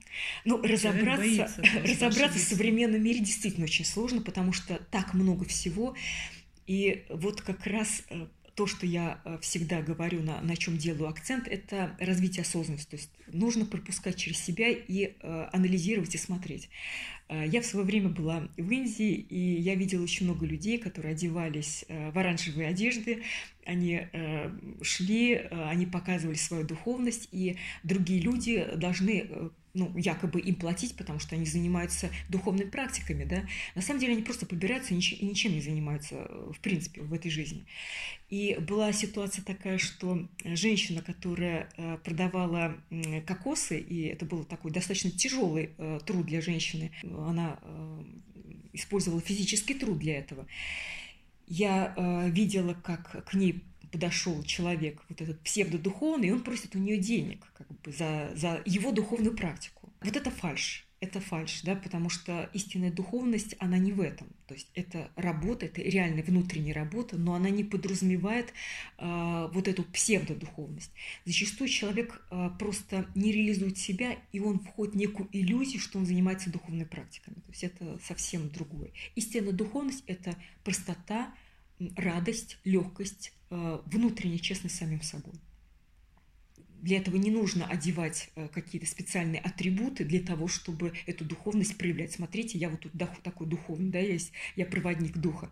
Ну, 0.45 0.63
разобраться, 0.63 1.51
разобраться 1.83 2.39
в 2.39 2.43
современном 2.43 3.03
мире 3.03 3.21
действительно 3.21 3.65
очень 3.65 3.85
сложно, 3.85 4.23
потому 4.23 4.53
что 4.53 4.79
так 4.91 5.15
много 5.15 5.45
всего. 5.45 5.95
И 6.67 7.05
вот 7.11 7.43
как 7.43 7.67
раз 7.67 8.05
э, 8.09 8.27
то, 8.55 8.67
что 8.67 8.87
я 8.87 9.21
э, 9.25 9.39
всегда 9.41 9.83
говорю, 9.83 10.23
на, 10.23 10.41
на 10.41 10.57
чем 10.57 10.79
делаю 10.79 11.09
акцент, 11.09 11.49
это 11.49 11.97
развитие 11.99 12.43
осознанности. 12.43 12.91
То 12.91 12.97
есть 12.97 13.11
нужно 13.27 13.67
пропускать 13.67 14.17
через 14.17 14.39
себя 14.39 14.69
и 14.71 15.15
э, 15.21 15.49
анализировать 15.53 16.15
и 16.15 16.19
смотреть. 16.19 16.69
Э, 17.29 17.45
я 17.47 17.61
в 17.61 17.67
свое 17.67 17.85
время 17.85 18.11
была 18.11 18.49
в 18.57 18.71
Индии, 18.71 19.13
и 19.13 19.61
я 19.61 19.75
видела 19.75 20.03
очень 20.03 20.27
много 20.27 20.47
людей, 20.47 20.79
которые 20.79 21.13
одевались 21.13 21.85
э, 21.89 22.11
в 22.13 22.19
оранжевые 22.19 22.69
одежды, 22.69 23.23
они 23.67 24.07
э, 24.13 24.51
шли, 24.83 25.35
они 25.35 25.87
показывали 25.87 26.37
свою 26.37 26.65
духовность, 26.65 27.29
и 27.33 27.57
другие 27.83 28.21
люди 28.21 28.67
должны 28.77 29.51
ну, 29.75 29.93
якобы 29.99 30.41
им 30.41 30.55
платить, 30.55 30.97
потому 30.97 31.19
что 31.19 31.35
они 31.35 31.45
занимаются 31.45 32.09
духовными 32.29 32.71
практиками, 32.71 33.25
да, 33.25 33.45
на 33.75 33.83
самом 33.83 34.01
деле 34.01 34.13
они 34.13 34.23
просто 34.23 34.47
побираются 34.47 34.95
и 34.95 34.97
ничем 34.97 35.53
не 35.53 35.61
занимаются, 35.61 36.15
э, 36.15 36.53
в 36.55 36.61
принципе, 36.61 37.03
в 37.03 37.13
этой 37.13 37.31
жизни. 37.31 37.67
И 38.31 38.57
была 38.61 38.93
ситуация 38.93 39.45
такая, 39.45 39.79
что 39.79 40.29
женщина, 40.45 41.03
которая 41.03 41.69
э, 41.77 41.99
продавала 42.05 42.77
кокосы, 43.27 43.79
и 43.81 44.03
это 44.03 44.25
был 44.25 44.45
такой 44.45 44.71
достаточно 44.71 45.11
тяжелый 45.11 45.71
э, 45.77 46.01
труд 46.07 46.25
для 46.25 46.41
женщины, 46.41 46.93
она 47.03 47.59
использовала 48.73 49.21
физический 49.21 49.75
труд 49.75 49.99
для 49.99 50.19
этого. 50.19 50.47
Я 51.47 51.95
видела, 52.31 52.75
как 52.75 53.25
к 53.25 53.35
ней 53.35 53.65
подошел 53.93 54.43
человек, 54.43 55.03
вот 55.09 55.21
этот 55.21 55.41
псевдодуховный, 55.43 56.29
и 56.29 56.31
он 56.33 56.43
просит 56.43 56.75
у 56.75 56.79
нее 56.79 56.97
денег 56.99 57.45
как 57.57 57.69
бы, 57.69 57.93
за, 57.93 58.31
за 58.35 58.61
его 58.65 58.91
духовную 58.91 59.37
практику. 59.37 59.93
Вот 60.03 60.17
это 60.17 60.31
фальш. 60.33 60.85
Это 61.05 61.21
фальш, 61.21 61.63
да, 61.63 61.75
потому 61.75 62.09
что 62.09 62.51
истинная 62.53 62.91
духовность, 62.91 63.55
она 63.59 63.79
не 63.79 63.93
в 63.93 64.01
этом. 64.01 64.29
То 64.47 64.55
есть 64.55 64.69
это 64.75 65.11
работа, 65.17 65.67
это 65.67 65.81
реальная 65.81 66.23
внутренняя 66.23 66.75
работа, 66.75 67.17
но 67.17 67.35
она 67.35 67.51
не 67.51 67.65
подразумевает 67.65 68.53
э, 68.99 69.49
вот 69.53 69.69
эту 69.69 69.85
псевдодуховность. 69.85 70.91
Зачастую 71.25 71.69
человек 71.69 72.23
э, 72.31 72.51
просто 72.59 73.07
не 73.15 73.33
реализует 73.33 73.79
себя, 73.79 74.17
и 74.33 74.41
он 74.41 74.59
входит 74.59 74.95
в 74.95 74.99
некую 74.99 75.29
иллюзию, 75.33 75.81
что 75.81 75.99
он 75.99 76.07
занимается 76.07 76.51
духовной 76.51 76.87
практиками. 76.87 77.35
То 77.37 77.51
есть 77.51 77.65
это 77.65 77.99
совсем 78.03 78.51
другое. 78.51 78.91
Истинная 79.15 79.53
духовность– 79.53 80.05
это 80.07 80.37
простота, 80.63 81.33
радость, 81.97 82.59
легкость, 82.65 83.33
э, 83.51 83.81
внутренняя 83.87 84.39
честность 84.39 84.77
самим 84.77 85.03
собой. 85.03 85.35
Для 86.85 86.99
этого 86.99 87.17
не 87.17 87.31
нужно 87.31 87.67
одевать 87.67 88.29
э, 88.35 88.47
какие-то 88.49 88.87
специальные 88.87 89.41
атрибуты 89.41 90.05
для 90.05 90.21
того, 90.21 90.49
чтобы 90.49 90.93
эту 91.07 91.25
духовность 91.25 91.79
проявлять. 91.79 92.13
Смотрите, 92.13 92.59
я 92.59 92.69
вот 92.69 92.81
тут 92.81 92.93
такой 93.23 93.47
духовный, 93.47 93.91
да, 93.91 94.01
есть, 94.01 94.33
я 94.55 94.67
проводник 94.67 95.17
духа. 95.17 95.51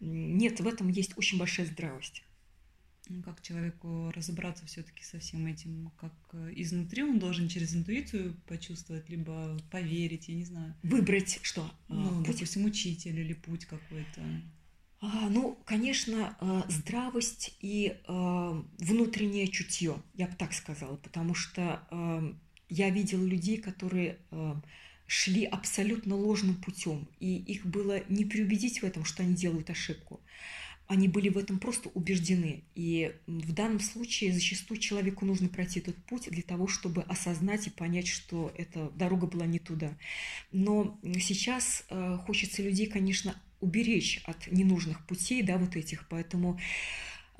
Нет, 0.00 0.58
в 0.58 0.66
этом 0.66 0.88
есть 0.88 1.16
очень 1.16 1.38
большая 1.38 1.66
здравость. 1.66 2.24
Ну, 3.08 3.22
как 3.22 3.42
человеку 3.42 4.10
разобраться 4.10 4.66
все-таки 4.66 5.04
со 5.04 5.20
всем 5.20 5.46
этим, 5.46 5.92
как 6.00 6.14
э, 6.32 6.52
изнутри 6.56 7.04
он 7.04 7.20
должен 7.20 7.46
через 7.46 7.76
интуицию 7.76 8.36
почувствовать, 8.48 9.08
либо 9.08 9.56
поверить, 9.70 10.28
я 10.28 10.34
не 10.34 10.44
знаю. 10.44 10.74
Выбрать 10.82 11.38
что? 11.42 11.70
Ну, 11.86 12.24
путь? 12.24 12.34
допустим, 12.34 12.64
учитель 12.64 13.20
или 13.20 13.34
путь 13.34 13.66
какой-то. 13.66 14.20
А, 15.02 15.28
ну, 15.28 15.58
конечно, 15.64 16.36
а, 16.38 16.64
здравость 16.68 17.56
и 17.60 17.96
а, 18.06 18.64
внутреннее 18.78 19.48
чутье, 19.48 20.00
я 20.14 20.28
бы 20.28 20.34
так 20.36 20.52
сказала, 20.52 20.96
потому 20.96 21.34
что 21.34 21.82
я 22.68 22.88
видела 22.88 23.24
людей, 23.24 23.58
которые 23.58 24.18
шли 25.06 25.44
абсолютно 25.44 26.16
ложным 26.16 26.54
путем, 26.54 27.06
и 27.20 27.36
их 27.36 27.66
было 27.66 28.00
не 28.08 28.24
преубедить 28.24 28.80
в 28.80 28.84
этом, 28.84 29.04
что 29.04 29.22
они 29.24 29.34
делают 29.34 29.68
ошибку. 29.68 30.20
Они 30.86 31.06
были 31.08 31.28
в 31.28 31.36
этом 31.36 31.58
просто 31.58 31.90
убеждены. 31.90 32.64
И 32.74 33.14
в 33.26 33.52
данном 33.52 33.80
случае 33.80 34.32
зачастую 34.32 34.78
человеку 34.78 35.26
нужно 35.26 35.48
пройти 35.48 35.80
этот 35.80 35.96
путь 36.04 36.30
для 36.30 36.42
того, 36.42 36.66
чтобы 36.66 37.02
осознать 37.02 37.66
и 37.66 37.70
понять, 37.70 38.08
что 38.08 38.52
эта 38.56 38.88
дорога 38.90 39.26
была 39.26 39.44
не 39.44 39.58
туда. 39.58 39.96
Но 40.50 40.98
сейчас 41.18 41.84
хочется 42.24 42.62
людей, 42.62 42.86
конечно, 42.86 43.34
уберечь 43.62 44.20
от 44.24 44.50
ненужных 44.50 45.06
путей, 45.06 45.42
да, 45.42 45.56
вот 45.56 45.76
этих. 45.76 46.06
Поэтому 46.08 46.58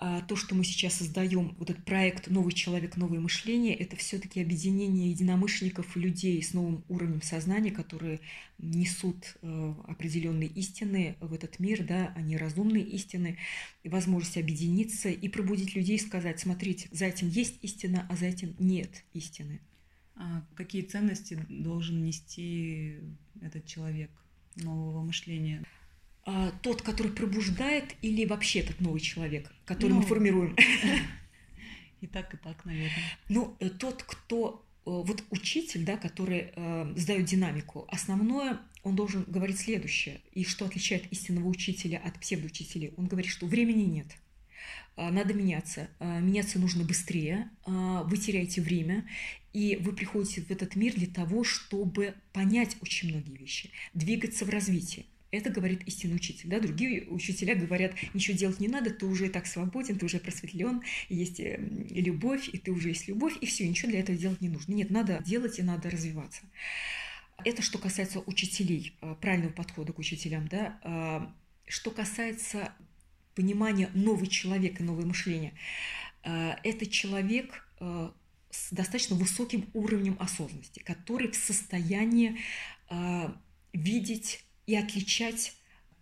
а, 0.04 0.20
то, 0.22 0.34
что 0.34 0.56
мы 0.56 0.64
сейчас 0.64 0.94
создаем, 0.94 1.54
вот 1.60 1.70
этот 1.70 1.84
проект 1.84 2.26
«Новый 2.26 2.52
человек, 2.52 2.96
новое 2.96 3.20
мышление», 3.20 3.72
это 3.76 3.94
все-таки 3.94 4.40
объединение 4.40 5.10
единомышленников, 5.10 5.94
людей 5.94 6.42
с 6.42 6.54
новым 6.54 6.84
уровнем 6.88 7.22
сознания, 7.22 7.70
которые 7.70 8.18
несут 8.58 9.36
э, 9.42 9.74
определенные 9.86 10.48
истины 10.48 11.14
в 11.20 11.32
этот 11.32 11.60
мир, 11.60 11.84
да, 11.86 12.12
они 12.16 12.36
разумные 12.36 12.82
истины, 12.82 13.38
и 13.84 13.88
возможность 13.88 14.38
объединиться 14.38 15.08
и 15.08 15.28
пробудить 15.28 15.76
людей, 15.76 16.00
сказать, 16.00 16.40
смотрите, 16.40 16.88
за 16.90 17.04
этим 17.04 17.28
есть 17.28 17.58
истина, 17.62 18.04
а 18.10 18.16
за 18.16 18.26
этим 18.26 18.56
нет 18.58 19.04
истины. 19.12 19.60
А 20.16 20.44
какие 20.56 20.82
ценности 20.82 21.38
должен 21.48 22.04
нести 22.04 22.96
этот 23.40 23.66
человек 23.66 24.10
нового 24.56 25.04
мышления? 25.04 25.64
А, 26.24 26.52
тот, 26.62 26.82
который 26.82 27.10
пробуждает, 27.12 27.96
или 28.00 28.24
вообще 28.24 28.60
этот 28.60 28.80
новый 28.80 29.00
человек, 29.00 29.52
который 29.64 29.92
ну, 29.92 30.00
мы 30.00 30.02
формируем? 30.02 30.56
И 32.00 32.06
так, 32.06 32.34
и 32.34 32.36
так, 32.36 32.64
наверное. 32.64 32.90
Ну, 33.28 33.56
э, 33.60 33.70
тот, 33.70 34.02
кто 34.02 34.64
э, 34.84 34.90
вот 34.90 35.22
учитель, 35.30 35.84
да, 35.84 35.96
который 35.96 36.50
э, 36.54 36.92
сдает 36.96 37.26
динамику, 37.26 37.86
основное 37.88 38.58
он 38.82 38.96
должен 38.96 39.24
говорить 39.28 39.58
следующее. 39.58 40.20
И 40.32 40.44
что 40.44 40.64
отличает 40.64 41.10
истинного 41.12 41.46
учителя 41.46 42.00
от 42.04 42.18
псевдоучителей? 42.18 42.92
Он 42.96 43.06
говорит, 43.06 43.30
что 43.30 43.46
времени 43.46 43.84
нет. 43.84 44.08
А, 44.96 45.12
надо 45.12 45.32
меняться. 45.34 45.88
А, 46.00 46.18
меняться 46.18 46.58
нужно 46.58 46.82
быстрее. 46.82 47.48
Вы 47.64 48.16
теряете 48.16 48.60
время, 48.60 49.06
и 49.52 49.76
вы 49.76 49.92
приходите 49.92 50.42
в 50.42 50.50
этот 50.50 50.74
мир 50.74 50.94
для 50.94 51.06
того, 51.06 51.44
чтобы 51.44 52.14
понять 52.32 52.76
очень 52.80 53.10
многие 53.10 53.36
вещи, 53.36 53.70
двигаться 53.94 54.44
в 54.44 54.50
развитии. 54.50 55.06
Это 55.32 55.48
говорит 55.48 55.82
истинный 55.86 56.16
учитель. 56.16 56.50
Да? 56.50 56.60
Другие 56.60 57.08
учителя 57.08 57.54
говорят, 57.54 57.94
ничего 58.12 58.36
делать 58.36 58.60
не 58.60 58.68
надо, 58.68 58.90
ты 58.90 59.06
уже 59.06 59.30
так 59.30 59.46
свободен, 59.46 59.98
ты 59.98 60.04
уже 60.04 60.18
просветлен, 60.18 60.82
есть 61.08 61.40
э, 61.40 61.58
любовь, 61.88 62.50
и 62.52 62.58
ты 62.58 62.70
уже 62.70 62.90
есть 62.90 63.08
любовь, 63.08 63.38
и 63.40 63.46
все, 63.46 63.66
ничего 63.66 63.90
для 63.90 64.00
этого 64.00 64.16
делать 64.16 64.42
не 64.42 64.50
нужно. 64.50 64.74
Нет, 64.74 64.90
надо 64.90 65.22
делать 65.24 65.58
и 65.58 65.62
надо 65.62 65.88
развиваться. 65.88 66.42
Это 67.46 67.62
что 67.62 67.78
касается 67.78 68.20
учителей, 68.20 68.94
э, 69.00 69.14
правильного 69.22 69.52
подхода 69.52 69.94
к 69.94 69.98
учителям. 69.98 70.48
Да? 70.48 70.78
А, 70.82 71.34
что 71.66 71.90
касается 71.90 72.70
понимания 73.34 73.88
новый 73.94 74.26
человек 74.26 74.80
и 74.80 74.84
новое 74.84 75.06
мышление, 75.06 75.54
э, 76.24 76.56
это 76.62 76.86
человек 76.86 77.66
с 78.50 78.70
достаточно 78.70 79.16
высоким 79.16 79.66
уровнем 79.72 80.16
осознанности, 80.20 80.78
который 80.78 81.32
в 81.32 81.34
состоянии 81.34 82.38
видеть 83.72 84.44
и 84.66 84.74
отличать 84.76 85.54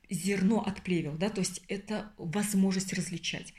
зерно 0.08 0.60
от 0.60 0.82
плевел, 0.82 1.16
да, 1.16 1.30
то 1.30 1.40
есть 1.40 1.62
это 1.68 2.12
возможность 2.18 2.92
различать. 2.92 3.54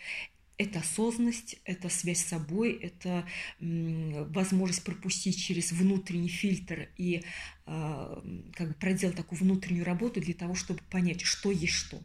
Это 0.58 0.80
осознанность, 0.80 1.56
это 1.66 1.90
связь 1.90 2.20
с 2.20 2.28
собой, 2.28 2.74
это 2.74 3.26
возможность 3.60 4.84
пропустить 4.84 5.42
через 5.42 5.72
внутренний 5.72 6.28
фильтр 6.28 6.90
и 6.98 7.24
э, 7.66 8.44
как 8.54 8.68
бы 8.68 8.74
проделать 8.76 9.16
такую 9.16 9.40
внутреннюю 9.40 9.86
работу 9.86 10.22
для 10.22 10.36
того, 10.36 10.54
чтобы 10.54 10.82
понять, 10.92 11.22
что 11.22 11.52
есть 11.52 11.74
что. 11.74 12.00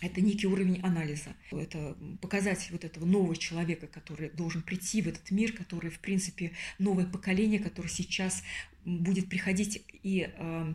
Это 0.00 0.20
некий 0.20 0.48
уровень 0.48 0.80
анализа. 0.82 1.36
Это 1.52 1.96
показать 2.20 2.68
вот 2.72 2.84
этого 2.84 3.04
нового 3.04 3.36
человека, 3.36 3.86
который 3.86 4.30
должен 4.30 4.62
прийти 4.62 5.00
в 5.00 5.06
этот 5.06 5.30
мир, 5.30 5.52
который, 5.52 5.92
в 5.92 6.00
принципе, 6.00 6.52
новое 6.80 7.06
поколение, 7.06 7.60
которое 7.60 7.88
сейчас 7.88 8.42
будет 8.84 9.28
приходить 9.28 9.84
и 10.02 10.28
э, 10.36 10.74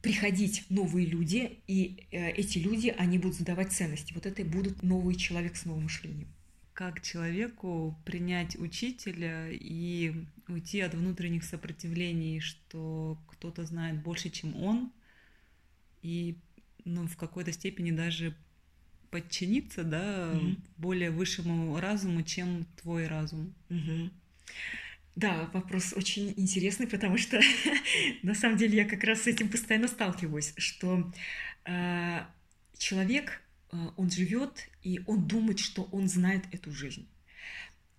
приходить 0.00 0.64
новые 0.68 1.06
люди, 1.06 1.58
и 1.66 2.06
э, 2.10 2.30
эти 2.30 2.58
люди, 2.58 2.94
они 2.96 3.18
будут 3.18 3.36
задавать 3.36 3.72
ценности. 3.72 4.12
Вот 4.12 4.26
это 4.26 4.42
и 4.42 4.44
будут 4.44 4.82
новый 4.82 5.16
человек 5.16 5.56
с 5.56 5.64
новым 5.64 5.84
мышлением. 5.84 6.28
Как 6.72 7.02
человеку 7.02 7.98
принять 8.04 8.56
учителя 8.56 9.48
и 9.50 10.14
уйти 10.46 10.80
от 10.80 10.94
внутренних 10.94 11.42
сопротивлений, 11.44 12.38
что 12.40 13.18
кто-то 13.28 13.64
знает 13.64 14.02
больше, 14.02 14.30
чем 14.30 14.54
он, 14.62 14.92
и 16.02 16.36
ну, 16.84 17.08
в 17.08 17.16
какой-то 17.16 17.50
степени 17.52 17.90
даже 17.90 18.36
подчиниться 19.10 19.82
да, 19.82 20.32
mm 20.32 20.60
более 20.76 21.10
высшему 21.10 21.80
разуму, 21.80 22.22
чем 22.22 22.66
твой 22.76 23.08
разум. 23.08 23.54
mm 23.70 24.10
да, 25.16 25.48
вопрос 25.54 25.94
очень 25.94 26.34
интересный, 26.36 26.86
потому 26.86 27.16
что 27.16 27.40
на 28.22 28.34
самом 28.34 28.58
деле 28.58 28.76
я 28.76 28.84
как 28.84 29.02
раз 29.02 29.22
с 29.22 29.26
этим 29.26 29.48
постоянно 29.48 29.88
сталкиваюсь, 29.88 30.52
что 30.58 31.10
э, 31.64 32.20
человек, 32.76 33.42
э, 33.72 33.76
он 33.96 34.10
живет 34.10 34.68
и 34.82 35.00
он 35.06 35.26
думает, 35.26 35.58
что 35.58 35.84
он 35.90 36.06
знает 36.08 36.44
эту 36.52 36.70
жизнь. 36.70 37.08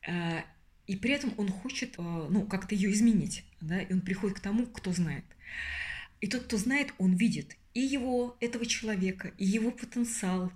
Э, 0.07 0.43
и 0.85 0.95
при 0.95 1.11
этом 1.11 1.33
он 1.37 1.49
хочет, 1.49 1.95
э, 1.97 2.01
ну, 2.01 2.45
как-то 2.45 2.75
ее 2.75 2.91
изменить, 2.91 3.43
да, 3.61 3.81
и 3.81 3.91
он 3.91 4.01
приходит 4.01 4.37
к 4.37 4.41
тому, 4.41 4.67
кто 4.67 4.93
знает. 4.93 5.25
И 6.21 6.27
тот, 6.27 6.43
кто 6.43 6.57
знает, 6.57 6.93
он 6.99 7.15
видит 7.15 7.57
и 7.73 7.79
его, 7.79 8.37
этого 8.39 8.65
человека, 8.65 9.33
и 9.37 9.45
его 9.45 9.71
потенциал, 9.71 10.51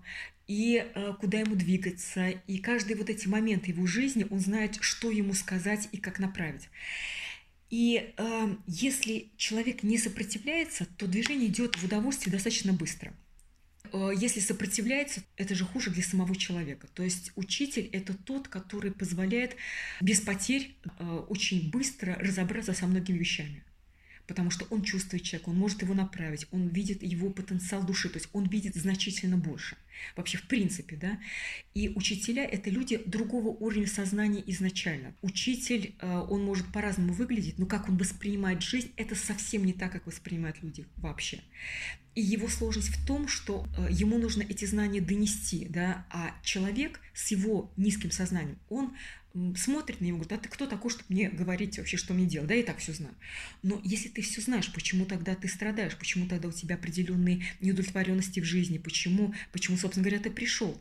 и 0.48 0.84
э, 0.84 1.14
куда 1.20 1.40
ему 1.40 1.56
двигаться, 1.56 2.30
и 2.30 2.58
каждый 2.58 2.96
вот 2.96 3.10
эти 3.10 3.28
моменты 3.28 3.72
его 3.72 3.86
жизни, 3.86 4.26
он 4.30 4.40
знает, 4.40 4.78
что 4.82 5.12
ему 5.12 5.34
сказать 5.34 5.88
и 5.92 5.98
как 5.98 6.20
направить. 6.20 6.70
И 7.70 8.14
э, 8.18 8.56
если 8.68 9.30
человек 9.38 9.84
не 9.84 9.98
сопротивляется, 9.98 10.86
то 10.98 11.08
движение 11.08 11.48
идет 11.48 11.78
в 11.78 11.86
удовольствие 11.86 12.32
достаточно 12.32 12.74
быстро. 12.74 13.14
Э, 13.94 14.12
если 14.16 14.42
сопротивляется, 14.42 15.24
это 15.38 15.56
же 15.56 15.64
хуже 15.66 15.90
для 15.90 16.04
самого 16.04 16.36
человека. 16.36 16.88
То 16.94 17.04
есть 17.04 17.32
учитель– 17.36 17.90
это 17.94 18.14
тот, 18.14 18.50
который 18.50 18.92
позволяет 18.92 19.56
без 20.02 20.20
потерь 20.20 20.76
э, 20.84 21.26
очень 21.30 21.72
быстро 21.72 22.16
разобраться 22.16 22.74
со 22.74 22.88
многими 22.88 23.18
вещами 23.18 23.64
потому 24.32 24.50
что 24.50 24.66
он 24.70 24.82
чувствует 24.82 25.24
человека, 25.24 25.50
он 25.50 25.58
может 25.58 25.82
его 25.82 25.94
направить, 25.94 26.48
он 26.52 26.70
видит 26.70 27.04
его 27.04 27.30
потенциал 27.32 27.84
души, 27.84 28.08
то 28.08 28.18
есть 28.18 28.30
он 28.32 28.48
видит 28.48 28.76
значительно 28.76 29.36
больше. 29.36 29.76
Вообще, 30.16 30.38
в 30.38 30.44
принципе, 30.44 30.96
да. 30.96 31.20
И 31.74 31.90
учителя– 31.90 32.46
это 32.52 32.70
люди 32.70 32.96
другого 33.06 33.50
уровня 33.50 33.88
сознания 33.88 34.42
изначально. 34.48 35.14
Учитель, 35.22 35.96
э, 36.00 36.26
он 36.30 36.46
может 36.46 36.66
по-разному 36.72 37.12
выглядеть, 37.12 37.60
но 37.60 37.66
как 37.66 37.90
он 37.90 37.98
воспринимает 37.98 38.62
жизнь, 38.62 38.94
это 38.96 39.16
совсем 39.16 39.66
не 39.66 39.74
так, 39.74 39.92
как 39.92 40.08
воспринимают 40.08 40.64
люди 40.64 40.86
вообще. 40.96 41.42
И 42.16 42.22
его 42.22 42.48
сложность 42.48 42.88
в 42.88 43.06
том, 43.06 43.28
что 43.28 43.68
э, 43.78 43.88
ему 43.92 44.18
нужно 44.18 44.44
эти 44.44 44.64
знания 44.64 45.02
донести, 45.02 45.68
да, 45.70 46.06
а 46.10 46.34
человек 46.42 47.02
с 47.14 47.32
его 47.32 47.70
низким 47.76 48.12
сознанием, 48.12 48.60
он 48.70 48.94
смотрит 49.56 50.02
на 50.02 50.06
него, 50.06 50.18
говорит, 50.18 50.34
а 50.34 50.38
ты 50.38 50.50
кто 50.50 50.68
такой, 50.68 50.92
чтобы 50.92 51.06
мне 51.10 51.30
говорить 51.30 51.78
вообще, 51.78 51.98
что 51.98 52.14
мне 52.14 52.26
делать? 52.26 52.50
Да, 52.50 52.54
я 52.54 52.64
так 52.64 52.80
все 52.80 52.94
знаю. 52.94 53.16
Но 53.64 53.80
если 53.84 54.10
ты 54.10 54.22
все 54.22 54.42
знаешь, 54.42 54.72
почему 54.74 55.06
тогда 55.06 55.36
ты 55.36 55.48
страдаешь, 55.48 55.98
почему 55.98 56.28
тогда 56.28 56.50
у 56.50 56.52
тебя 56.52 56.76
определенные 56.76 57.44
неудовлетворенности 57.62 58.40
в 58.40 58.46
жизни, 58.46 58.78
почему, 58.78 59.34
почему, 59.52 59.78
собственно 59.78 60.04
говоря, 60.04 60.22
ты 60.22 60.30
пришел? 60.30 60.80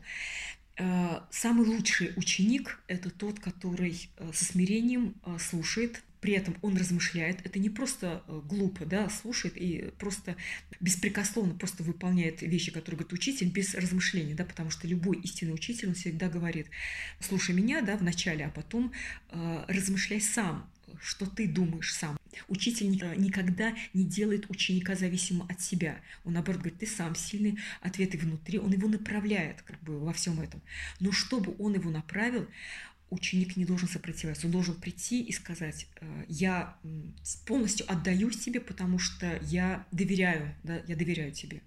Э, 0.77 1.21
самый 1.29 1.65
лучший 1.65 2.13
ученик– 2.15 2.81
это 2.87 3.09
тот, 3.09 3.39
который 3.39 4.09
э, 4.17 4.31
со 4.33 4.45
смирением 4.45 5.15
э, 5.25 5.37
слушает, 5.39 6.01
при 6.21 6.33
этом 6.33 6.55
он 6.61 6.77
размышляет. 6.77 7.45
Это 7.45 7.59
не 7.59 7.69
просто 7.69 8.23
глупо, 8.47 8.85
да, 8.85 9.09
слушает 9.09 9.57
и 9.57 9.91
просто 9.97 10.35
беспрекословно 10.79 11.55
просто 11.55 11.83
выполняет 11.83 12.41
вещи, 12.41 12.71
которые 12.71 12.99
говорит 12.99 13.13
учитель, 13.13 13.49
без 13.49 13.73
размышления, 13.73 14.35
да, 14.35 14.45
потому 14.45 14.69
что 14.69 14.87
любой 14.87 15.17
истинный 15.17 15.53
учитель, 15.53 15.89
он 15.89 15.95
всегда 15.95 16.29
говорит, 16.29 16.67
слушай 17.19 17.53
меня, 17.53 17.81
да, 17.81 17.97
вначале, 17.97 18.45
а 18.45 18.49
потом 18.49 18.91
э, 19.29 19.65
размышляй 19.67 20.21
сам, 20.21 20.69
что 21.01 21.25
ты 21.25 21.47
думаешь 21.47 21.93
сам. 21.93 22.17
Учитель 22.47 22.89
никогда 22.89 23.75
не 23.93 24.03
делает 24.03 24.49
ученика 24.49 24.95
зависимым 24.95 25.47
от 25.49 25.61
себя. 25.61 25.99
Он, 26.23 26.33
наоборот, 26.33 26.61
говорит, 26.61 26.79
ты 26.79 26.85
сам 26.85 27.15
сильный, 27.15 27.57
ответы 27.81 28.17
внутри, 28.17 28.59
он 28.59 28.71
его 28.71 28.87
направляет 28.87 29.61
как 29.63 29.79
бы 29.81 29.99
во 29.99 30.13
всем 30.13 30.39
этом. 30.39 30.61
Но 30.99 31.11
чтобы 31.11 31.55
он 31.59 31.73
его 31.73 31.89
направил, 31.89 32.47
ученик 33.11 33.57
не 33.57 33.65
должен 33.65 33.87
сопротивляться, 33.87 34.47
он 34.47 34.53
должен 34.53 34.73
прийти 34.73 35.21
и 35.21 35.31
сказать, 35.33 35.87
«Э, 35.99 36.25
я 36.27 36.77
полностью 37.45 37.85
отдаюсь 37.91 38.37
тебе, 38.37 38.59
потому 38.59 38.97
что 38.97 39.37
я 39.43 39.85
доверяю, 39.91 40.55
да, 40.63 40.81
я 40.87 40.95
доверяю 40.95 41.33
тебе. 41.33 41.61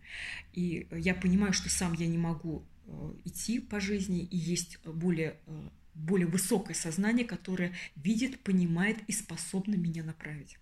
И 0.54 0.88
я 0.90 1.14
понимаю, 1.14 1.52
что 1.52 1.68
сам 1.68 1.92
я 1.92 2.07
не 2.07 2.18
могу 2.18 2.64
э, 2.87 3.14
идти 3.26 3.61
по 3.61 3.78
жизни, 3.78 4.24
и 4.24 4.37
есть 4.37 4.78
более 4.85 5.37
э, 5.46 5.68
более 5.94 6.26
высокое 6.26 6.74
сознание, 6.74 7.24
которое 7.24 7.72
видит, 7.94 8.40
понимает 8.40 8.98
и 9.07 9.12
способно 9.12 9.76
меня 9.76 10.02
направить. 10.02 10.59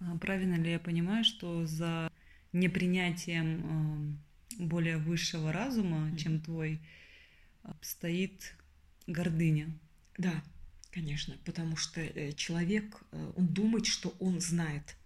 А 0.00 0.16
правильно 0.16 0.54
ли 0.54 0.70
я 0.70 0.78
понимаю, 0.78 1.24
что 1.24 1.66
за 1.66 2.10
непринятием 2.54 4.18
более 4.58 4.96
высшего 4.96 5.52
разума, 5.52 6.08
mm-hmm. 6.08 6.16
чем 6.16 6.40
твой, 6.40 6.80
стоит 7.82 8.56
гордыня? 9.06 9.76
Да, 10.18 10.42
конечно, 10.90 11.36
потому 11.44 11.76
что 11.76 12.00
э, 12.00 12.32
человек, 12.32 13.02
э, 13.12 13.32
он 13.36 13.46
думает, 13.48 13.86
что 13.86 14.16
он 14.18 14.40
знает, 14.40 14.96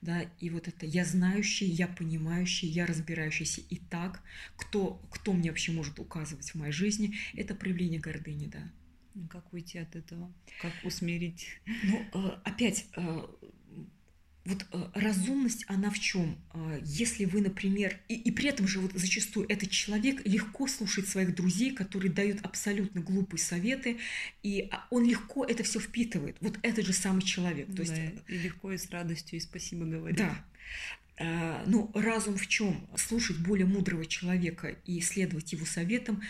да, 0.00 0.22
и 0.40 0.50
вот 0.50 0.68
это 0.68 0.84
я 0.84 1.04
знающий, 1.04 1.66
я 1.66 1.86
понимающий, 1.86 2.68
я 2.68 2.86
разбирающийся 2.86 3.60
и 3.60 3.76
так, 3.76 4.20
кто, 4.56 5.00
кто 5.10 5.32
мне 5.32 5.50
вообще 5.50 5.72
может 5.72 5.98
указывать 5.98 6.50
в 6.50 6.54
моей 6.56 6.72
жизни, 6.72 7.14
это 7.34 7.54
проявление 7.54 8.00
гордыни, 8.00 8.46
да. 8.46 8.70
Ну, 9.14 9.28
как 9.28 9.52
уйти 9.52 9.78
от 9.78 9.94
этого? 9.94 10.32
Как 10.60 10.72
усмирить? 10.84 11.60
Ну, 11.84 12.06
э, 12.14 12.40
опять, 12.44 12.86
вот 14.44 14.66
э, 14.72 14.90
разумность, 14.94 15.64
она 15.68 15.90
в 15.90 15.98
чем? 15.98 16.36
Если 16.82 17.24
вы, 17.24 17.40
например, 17.40 17.98
и, 18.08 18.14
и 18.14 18.30
при 18.30 18.48
этом 18.48 18.66
же 18.66 18.80
вот 18.80 18.92
зачастую 18.94 19.46
этот 19.48 19.70
человек 19.70 20.26
легко 20.26 20.66
слушает 20.66 21.08
своих 21.08 21.34
друзей, 21.34 21.72
которые 21.72 22.12
дают 22.12 22.40
абсолютно 22.42 23.00
глупые 23.00 23.40
советы, 23.40 23.98
и 24.42 24.68
а, 24.70 24.86
он 24.90 25.04
легко 25.04 25.44
это 25.44 25.62
все 25.62 25.78
впитывает. 25.78 26.36
Вот 26.40 26.58
этот 26.62 26.84
же 26.84 26.92
самый 26.92 27.22
человек. 27.22 27.74
То 27.74 27.82
есть, 27.82 27.94
и 28.28 28.38
легко, 28.38 28.72
и 28.72 28.78
с 28.78 28.90
радостью, 28.90 29.38
и 29.38 29.40
спасибо 29.40 29.84
говорит. 29.84 30.18
Да. 30.18 30.44
Ну, 31.66 31.90
разум 31.94 32.36
в 32.36 32.48
чем? 32.48 32.88
Слушать 32.96 33.38
более 33.38 33.66
мудрого 33.66 34.06
человека 34.06 34.76
и 34.86 35.00
следовать 35.00 35.52
его 35.52 35.66
советам 35.66 36.20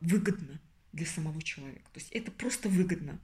выгодно 0.00 0.60
для 0.92 1.06
самого 1.06 1.40
человека. 1.42 1.88
То 1.92 2.00
есть 2.00 2.10
это 2.10 2.30
просто 2.30 2.68
выгодно. 2.68 3.18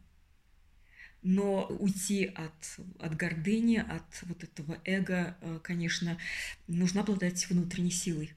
Но 1.23 1.67
уйти 1.67 2.25
от, 2.25 2.79
от 2.99 3.17
гордыни, 3.17 3.77
от 3.77 4.23
вот 4.23 4.43
этого 4.43 4.79
эго, 4.85 5.37
э, 5.41 5.61
конечно, 5.63 6.19
нужно 6.67 7.03
обладать 7.03 7.49
внутренней 7.49 7.93
силой. 7.93 8.33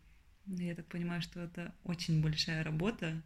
Я 0.46 0.76
так 0.76 0.86
понимаю, 0.86 1.22
что 1.22 1.42
это 1.42 1.74
очень 1.84 2.22
большая 2.22 2.64
работа. 2.64 3.22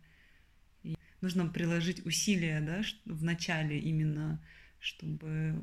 И 0.84 0.95
нужно 1.19 1.48
приложить 1.48 2.06
усилия 2.06 2.62
да, 2.62 2.82
в 3.06 3.24
начале 3.24 3.78
именно, 3.80 4.41
чтобы 4.80 5.62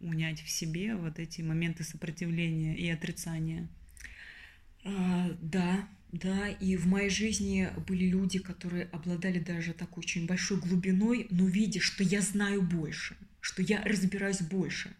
унять 0.00 0.42
в 0.42 0.50
себе 0.50 0.96
вот 0.96 1.18
эти 1.18 1.40
моменты 1.42 1.84
сопротивления 1.84 2.76
и 2.76 2.88
отрицания. 2.90 3.68
А, 4.84 5.30
да, 5.40 5.88
да, 6.12 6.48
и 6.48 6.76
в 6.76 6.86
моей 6.86 7.10
жизни 7.10 7.68
были 7.86 8.06
люди, 8.06 8.38
которые 8.38 8.84
обладали 8.86 9.38
даже 9.38 9.72
такой 9.72 10.02
очень 10.02 10.26
большой 10.26 10.58
глубиной, 10.60 11.26
но 11.30 11.46
видя, 11.46 11.80
что 11.80 12.04
я 12.04 12.20
знаю 12.20 12.62
больше, 12.62 13.16
что 13.46 13.62
я 13.62 13.80
разбираюсь 13.84 14.40
больше, 14.40 14.96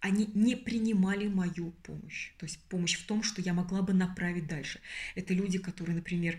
они 0.00 0.28
не 0.34 0.56
принимали 0.56 1.28
мою 1.28 1.70
помощь. 1.84 2.32
То 2.36 2.44
есть 2.44 2.58
помощь 2.64 2.96
в 2.98 3.06
том, 3.06 3.22
что 3.22 3.40
я 3.40 3.54
могла 3.54 3.82
бы 3.82 3.92
направить 3.92 4.48
дальше. 4.48 4.80
Это 5.14 5.32
люди, 5.32 5.60
которые, 5.60 5.94
например, 5.94 6.38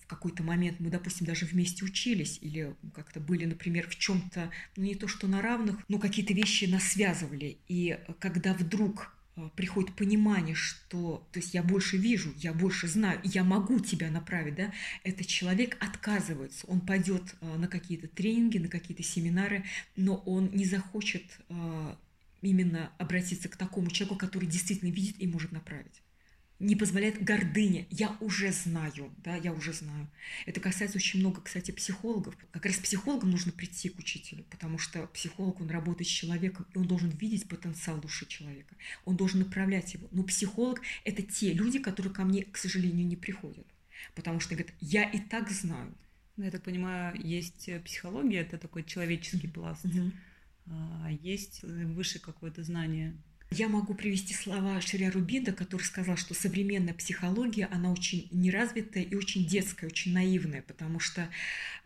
в 0.00 0.06
какой-то 0.06 0.42
момент 0.42 0.80
мы, 0.80 0.88
допустим, 0.88 1.26
даже 1.26 1.44
вместе 1.44 1.84
учились 1.84 2.38
или 2.40 2.74
как-то 2.94 3.20
были, 3.20 3.44
например, 3.44 3.88
в 3.88 3.96
чем-то, 3.96 4.50
ну 4.76 4.84
не 4.84 4.94
то 4.94 5.06
что 5.06 5.28
на 5.28 5.42
равных, 5.42 5.76
но 5.88 5.98
какие-то 5.98 6.32
вещи 6.32 6.64
нас 6.64 6.84
связывали. 6.84 7.58
И 7.68 7.98
когда 8.18 8.54
вдруг 8.54 9.14
приходит 9.56 9.94
понимание, 9.94 10.54
что, 10.54 11.26
то 11.32 11.38
есть 11.38 11.54
я 11.54 11.62
больше 11.62 11.96
вижу, 11.96 12.32
я 12.38 12.52
больше 12.52 12.88
знаю, 12.88 13.20
я 13.24 13.44
могу 13.44 13.80
тебя 13.80 14.10
направить, 14.10 14.54
да, 14.54 14.72
этот 15.04 15.26
человек 15.26 15.76
отказывается, 15.80 16.66
он 16.66 16.80
пойдет 16.80 17.34
э, 17.40 17.56
на 17.56 17.68
какие-то 17.68 18.08
тренинги, 18.08 18.58
на 18.58 18.68
какие-то 18.68 19.02
семинары, 19.02 19.64
но 19.96 20.16
он 20.26 20.50
не 20.52 20.64
захочет 20.64 21.24
э, 21.48 21.94
именно 22.42 22.92
обратиться 22.98 23.48
к 23.48 23.56
такому 23.56 23.90
человеку, 23.90 24.18
который 24.18 24.48
действительно 24.48 24.90
видит 24.90 25.16
и 25.18 25.26
может 25.26 25.52
направить 25.52 26.02
не 26.60 26.76
позволяет 26.76 27.22
гордыня. 27.24 27.86
Я 27.90 28.16
уже 28.20 28.52
знаю, 28.52 29.10
да, 29.24 29.34
я 29.34 29.52
уже 29.52 29.72
знаю. 29.72 30.08
Это 30.46 30.60
касается 30.60 30.98
очень 30.98 31.20
много, 31.20 31.40
кстати, 31.40 31.70
психологов. 31.70 32.36
Как 32.52 32.66
раз 32.66 32.76
психологам 32.76 33.30
нужно 33.30 33.50
прийти 33.50 33.88
к 33.88 33.98
учителю, 33.98 34.44
потому 34.50 34.78
что 34.78 35.06
психолог, 35.08 35.60
он 35.60 35.70
работает 35.70 36.06
с 36.06 36.12
человеком, 36.12 36.66
и 36.74 36.78
он 36.78 36.86
должен 36.86 37.10
видеть 37.10 37.48
потенциал 37.48 37.98
души 37.98 38.26
человека. 38.26 38.76
Он 39.06 39.16
должен 39.16 39.40
направлять 39.40 39.94
его. 39.94 40.06
Но 40.12 40.22
психолог– 40.22 40.82
это 41.04 41.22
те 41.22 41.52
люди, 41.52 41.78
которые 41.78 42.12
ко 42.12 42.24
мне, 42.24 42.44
к 42.44 42.58
сожалению, 42.58 43.06
не 43.06 43.16
приходят. 43.16 43.66
Потому 44.14 44.38
что 44.38 44.54
говорят, 44.54 44.72
я 44.80 45.04
и 45.04 45.18
так 45.18 45.50
знаю. 45.50 45.94
Ну, 46.36 46.44
я 46.44 46.50
так 46.50 46.62
понимаю, 46.62 47.18
есть 47.22 47.70
психология, 47.84 48.38
это 48.38 48.58
такой 48.58 48.84
человеческий 48.84 49.48
пласт, 49.48 49.84
mm-hmm. 49.84 50.12
а 50.66 51.10
есть 51.22 51.62
выше 51.62 52.18
какое-то 52.18 52.62
знание 52.62 53.14
я 53.52 53.68
могу 53.68 53.94
привести 53.94 54.32
слова 54.32 54.80
Ширя 54.80 55.10
Рубида, 55.10 55.52
который 55.52 55.82
сказал, 55.82 56.16
что 56.16 56.34
современная 56.34 56.94
психология, 56.94 57.66
она 57.66 57.90
очень 57.90 58.28
неразвитая 58.30 59.02
и 59.02 59.16
очень 59.16 59.44
детская, 59.44 59.88
очень 59.88 60.12
наивная, 60.12 60.62
потому 60.62 61.00
что 61.00 61.28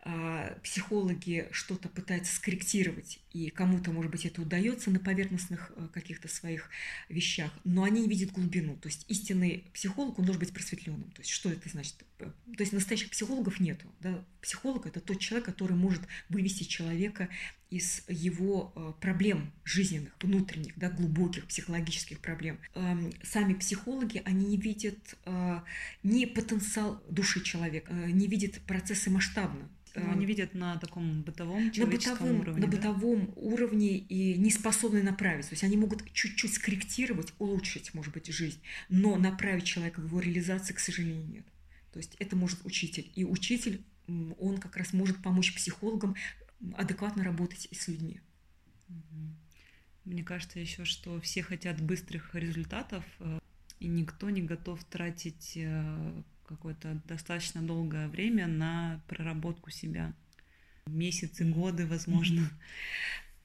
э, 0.03 0.57
психологи 0.61 1.47
что-то 1.51 1.89
пытаются 1.89 2.35
скорректировать, 2.35 3.19
и 3.33 3.49
кому-то, 3.49 3.91
может 3.91 4.11
быть, 4.11 4.25
это 4.25 4.43
удается 4.43 4.91
на 4.91 4.99
поверхностных 4.99 5.71
э, 5.75 5.87
каких-то 5.91 6.27
своих 6.27 6.69
вещах, 7.09 7.51
но 7.63 7.83
они 7.83 8.01
не 8.01 8.09
видят 8.09 8.31
глубину. 8.31 8.75
То 8.77 8.87
есть 8.87 9.03
истинный 9.07 9.65
психолог, 9.73 10.19
он 10.19 10.25
должен 10.25 10.41
быть 10.41 10.53
просветленным. 10.53 11.09
То 11.11 11.21
есть 11.21 11.31
что 11.31 11.49
это 11.49 11.67
значит? 11.67 11.95
То 12.19 12.31
есть 12.59 12.73
настоящих 12.73 13.09
психологов 13.09 13.59
нету. 13.59 13.87
Да? 14.01 14.23
Психолог– 14.39 14.85
это 14.87 14.99
тот 14.99 15.19
человек, 15.19 15.45
который 15.45 15.75
может 15.75 16.03
вывести 16.29 16.63
человека 16.63 17.27
из 17.69 18.03
его 18.07 18.71
э, 18.75 18.93
проблем 19.01 19.51
жизненных, 19.63 20.13
внутренних, 20.21 20.77
да, 20.77 20.89
глубоких 20.89 21.45
психологических 21.47 22.19
проблем. 22.19 22.59
Эм, 22.75 23.11
сами 23.23 23.53
психологи, 23.53 24.21
они 24.25 24.45
не 24.45 24.57
видят 24.57 24.97
э, 25.25 25.59
ни 26.03 26.25
потенциал 26.25 27.01
души 27.09 27.43
человека, 27.43 27.91
э, 27.91 28.11
не 28.11 28.27
видят 28.27 28.61
процессы 28.61 29.09
масштабно. 29.09 29.69
Но 29.95 30.11
они 30.11 30.25
видят 30.25 30.53
на 30.53 30.77
таком 30.77 31.21
бытовом 31.21 31.71
на 31.75 31.85
бытовом, 31.85 32.41
уровне. 32.41 32.65
На 32.65 32.67
да? 32.67 32.77
бытовом 32.77 33.33
уровне 33.37 33.97
и 33.97 34.37
не 34.37 34.51
способны 34.51 35.01
направить. 35.01 35.47
То 35.47 35.53
есть 35.53 35.63
они 35.63 35.77
могут 35.77 36.11
чуть-чуть 36.11 36.53
скорректировать, 36.53 37.33
улучшить, 37.39 37.93
может 37.93 38.13
быть, 38.13 38.27
жизнь, 38.27 38.59
но 38.89 39.15
направить 39.15 39.63
человека 39.63 40.01
в 40.01 40.05
его 40.07 40.19
реализации, 40.19 40.73
к 40.73 40.79
сожалению, 40.79 41.25
нет. 41.27 41.45
То 41.93 41.99
есть 41.99 42.15
это 42.19 42.35
может 42.35 42.65
учитель. 42.65 43.09
И 43.15 43.23
учитель, 43.23 43.81
он 44.07 44.57
как 44.57 44.75
раз 44.75 44.91
может 44.91 45.21
помочь 45.23 45.55
психологам 45.55 46.15
адекватно 46.75 47.23
работать 47.23 47.67
и 47.71 47.75
с 47.75 47.87
людьми. 47.87 48.21
Мне 50.03 50.23
кажется 50.23 50.59
еще, 50.59 50.85
что 50.85 51.19
все 51.19 51.41
хотят 51.41 51.81
быстрых 51.81 52.35
результатов, 52.35 53.03
э, 53.19 53.39
и 53.79 53.87
никто 53.87 54.29
не 54.29 54.41
готов 54.41 54.83
тратить 54.83 55.53
э, 55.55 56.21
какое-то 56.45 57.01
достаточно 57.05 57.61
долгое 57.61 58.07
время 58.07 58.47
на 58.47 59.01
проработку 59.07 59.71
себя. 59.71 60.13
Месяцы, 60.85 61.43
годы, 61.45 61.87
возможно. 61.87 62.49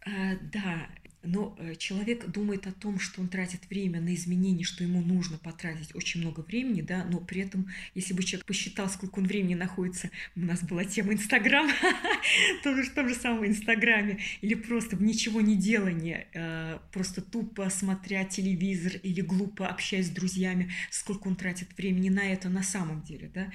А, 0.02 0.36
да, 0.52 0.88
но 1.22 1.54
э, 1.58 1.74
человек 1.76 2.26
думает 2.30 2.66
о 2.66 2.72
том, 2.72 2.98
что 2.98 3.20
он 3.20 3.28
тратит 3.28 3.68
время 3.68 4.00
на 4.00 4.14
изменения, 4.14 4.64
что 4.64 4.84
ему 4.84 5.02
нужно 5.02 5.38
потратить 5.38 5.94
очень 5.94 6.20
много 6.20 6.40
времени, 6.40 6.80
да, 6.80 7.04
но 7.04 7.18
при 7.20 7.42
этом, 7.42 7.68
если 7.94 8.14
бы 8.14 8.22
человек 8.22 8.46
посчитал, 8.46 8.88
сколько 8.88 9.18
он 9.18 9.26
времени 9.26 9.54
находится, 9.54 10.10
у 10.34 10.40
нас 10.40 10.62
была 10.62 10.84
тема 10.84 11.12
Инстаграм, 11.12 11.68
тоже 12.64 12.84
в 12.84 12.94
том 12.94 13.08
же 13.08 13.14
самом 13.14 13.46
Инстаграме, 13.46 14.20
или 14.40 14.54
просто 14.54 14.96
в 14.96 15.02
ничего 15.02 15.40
не 15.40 15.56
делании, 15.56 16.26
э, 16.32 16.78
просто 16.92 17.20
тупо 17.20 17.68
смотря 17.70 18.24
телевизор 18.24 18.92
или 19.02 19.20
глупо 19.20 19.68
общаясь 19.68 20.06
с 20.06 20.10
друзьями, 20.10 20.72
сколько 20.90 21.28
он 21.28 21.36
тратит 21.36 21.76
времени 21.76 22.08
на 22.08 22.32
это 22.32 22.48
на 22.48 22.62
самом 22.62 23.02
деле, 23.02 23.30
да, 23.34 23.50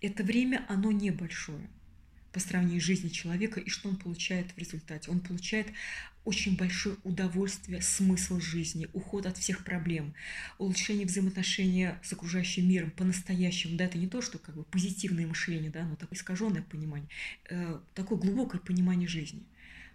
это 0.00 0.22
время, 0.22 0.64
оно 0.68 0.92
небольшое 0.92 1.68
по 2.32 2.40
сравнению 2.40 2.80
с 2.80 2.84
жизнью 2.84 3.10
человека 3.10 3.58
и 3.58 3.68
что 3.68 3.88
он 3.88 3.96
получает 3.96 4.52
в 4.52 4.58
результате. 4.58 5.10
Он 5.10 5.20
получает 5.20 5.66
очень 6.28 6.58
большое 6.58 6.96
удовольствие, 7.04 7.80
смысл 7.80 8.38
жизни, 8.38 8.86
уход 8.92 9.24
от 9.24 9.38
всех 9.38 9.64
проблем, 9.64 10.12
улучшение 10.58 11.06
взаимоотношения 11.06 11.98
с 12.02 12.12
окружающим 12.12 12.68
миром 12.68 12.90
по-настоящему. 12.90 13.78
Да, 13.78 13.86
это 13.86 13.96
не 13.96 14.08
то, 14.08 14.20
что 14.20 14.36
как 14.36 14.54
бы 14.54 14.64
позитивное 14.64 15.26
мышление, 15.26 15.70
да, 15.70 15.86
но 15.86 15.96
такое 15.96 16.18
искаженное 16.18 16.60
понимание, 16.60 17.08
э, 17.48 17.78
такое 17.94 18.18
глубокое 18.18 18.60
понимание 18.60 19.08
жизни. 19.08 19.42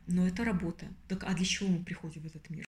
Но 0.08 0.28
это 0.28 0.43
работа. 0.43 0.88
Так, 1.08 1.24
а 1.24 1.36
для 1.36 1.46
чего 1.46 1.69
мы 1.69 1.84
приходим 1.84 2.24
в 2.24 2.26
этот 2.26 2.50
мир? 2.50 2.65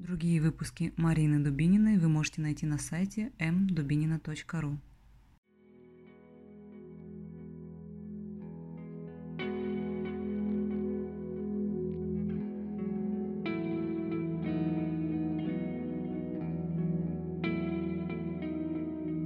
Другие 0.00 0.40
выпуски 0.42 0.92
Марины 0.96 1.38
Дубининой 1.38 1.98
вы 1.98 2.08
можете 2.08 2.40
найти 2.40 2.66
на 2.66 2.78
сайте 2.78 3.30
mdubinina.ru. 3.38 4.76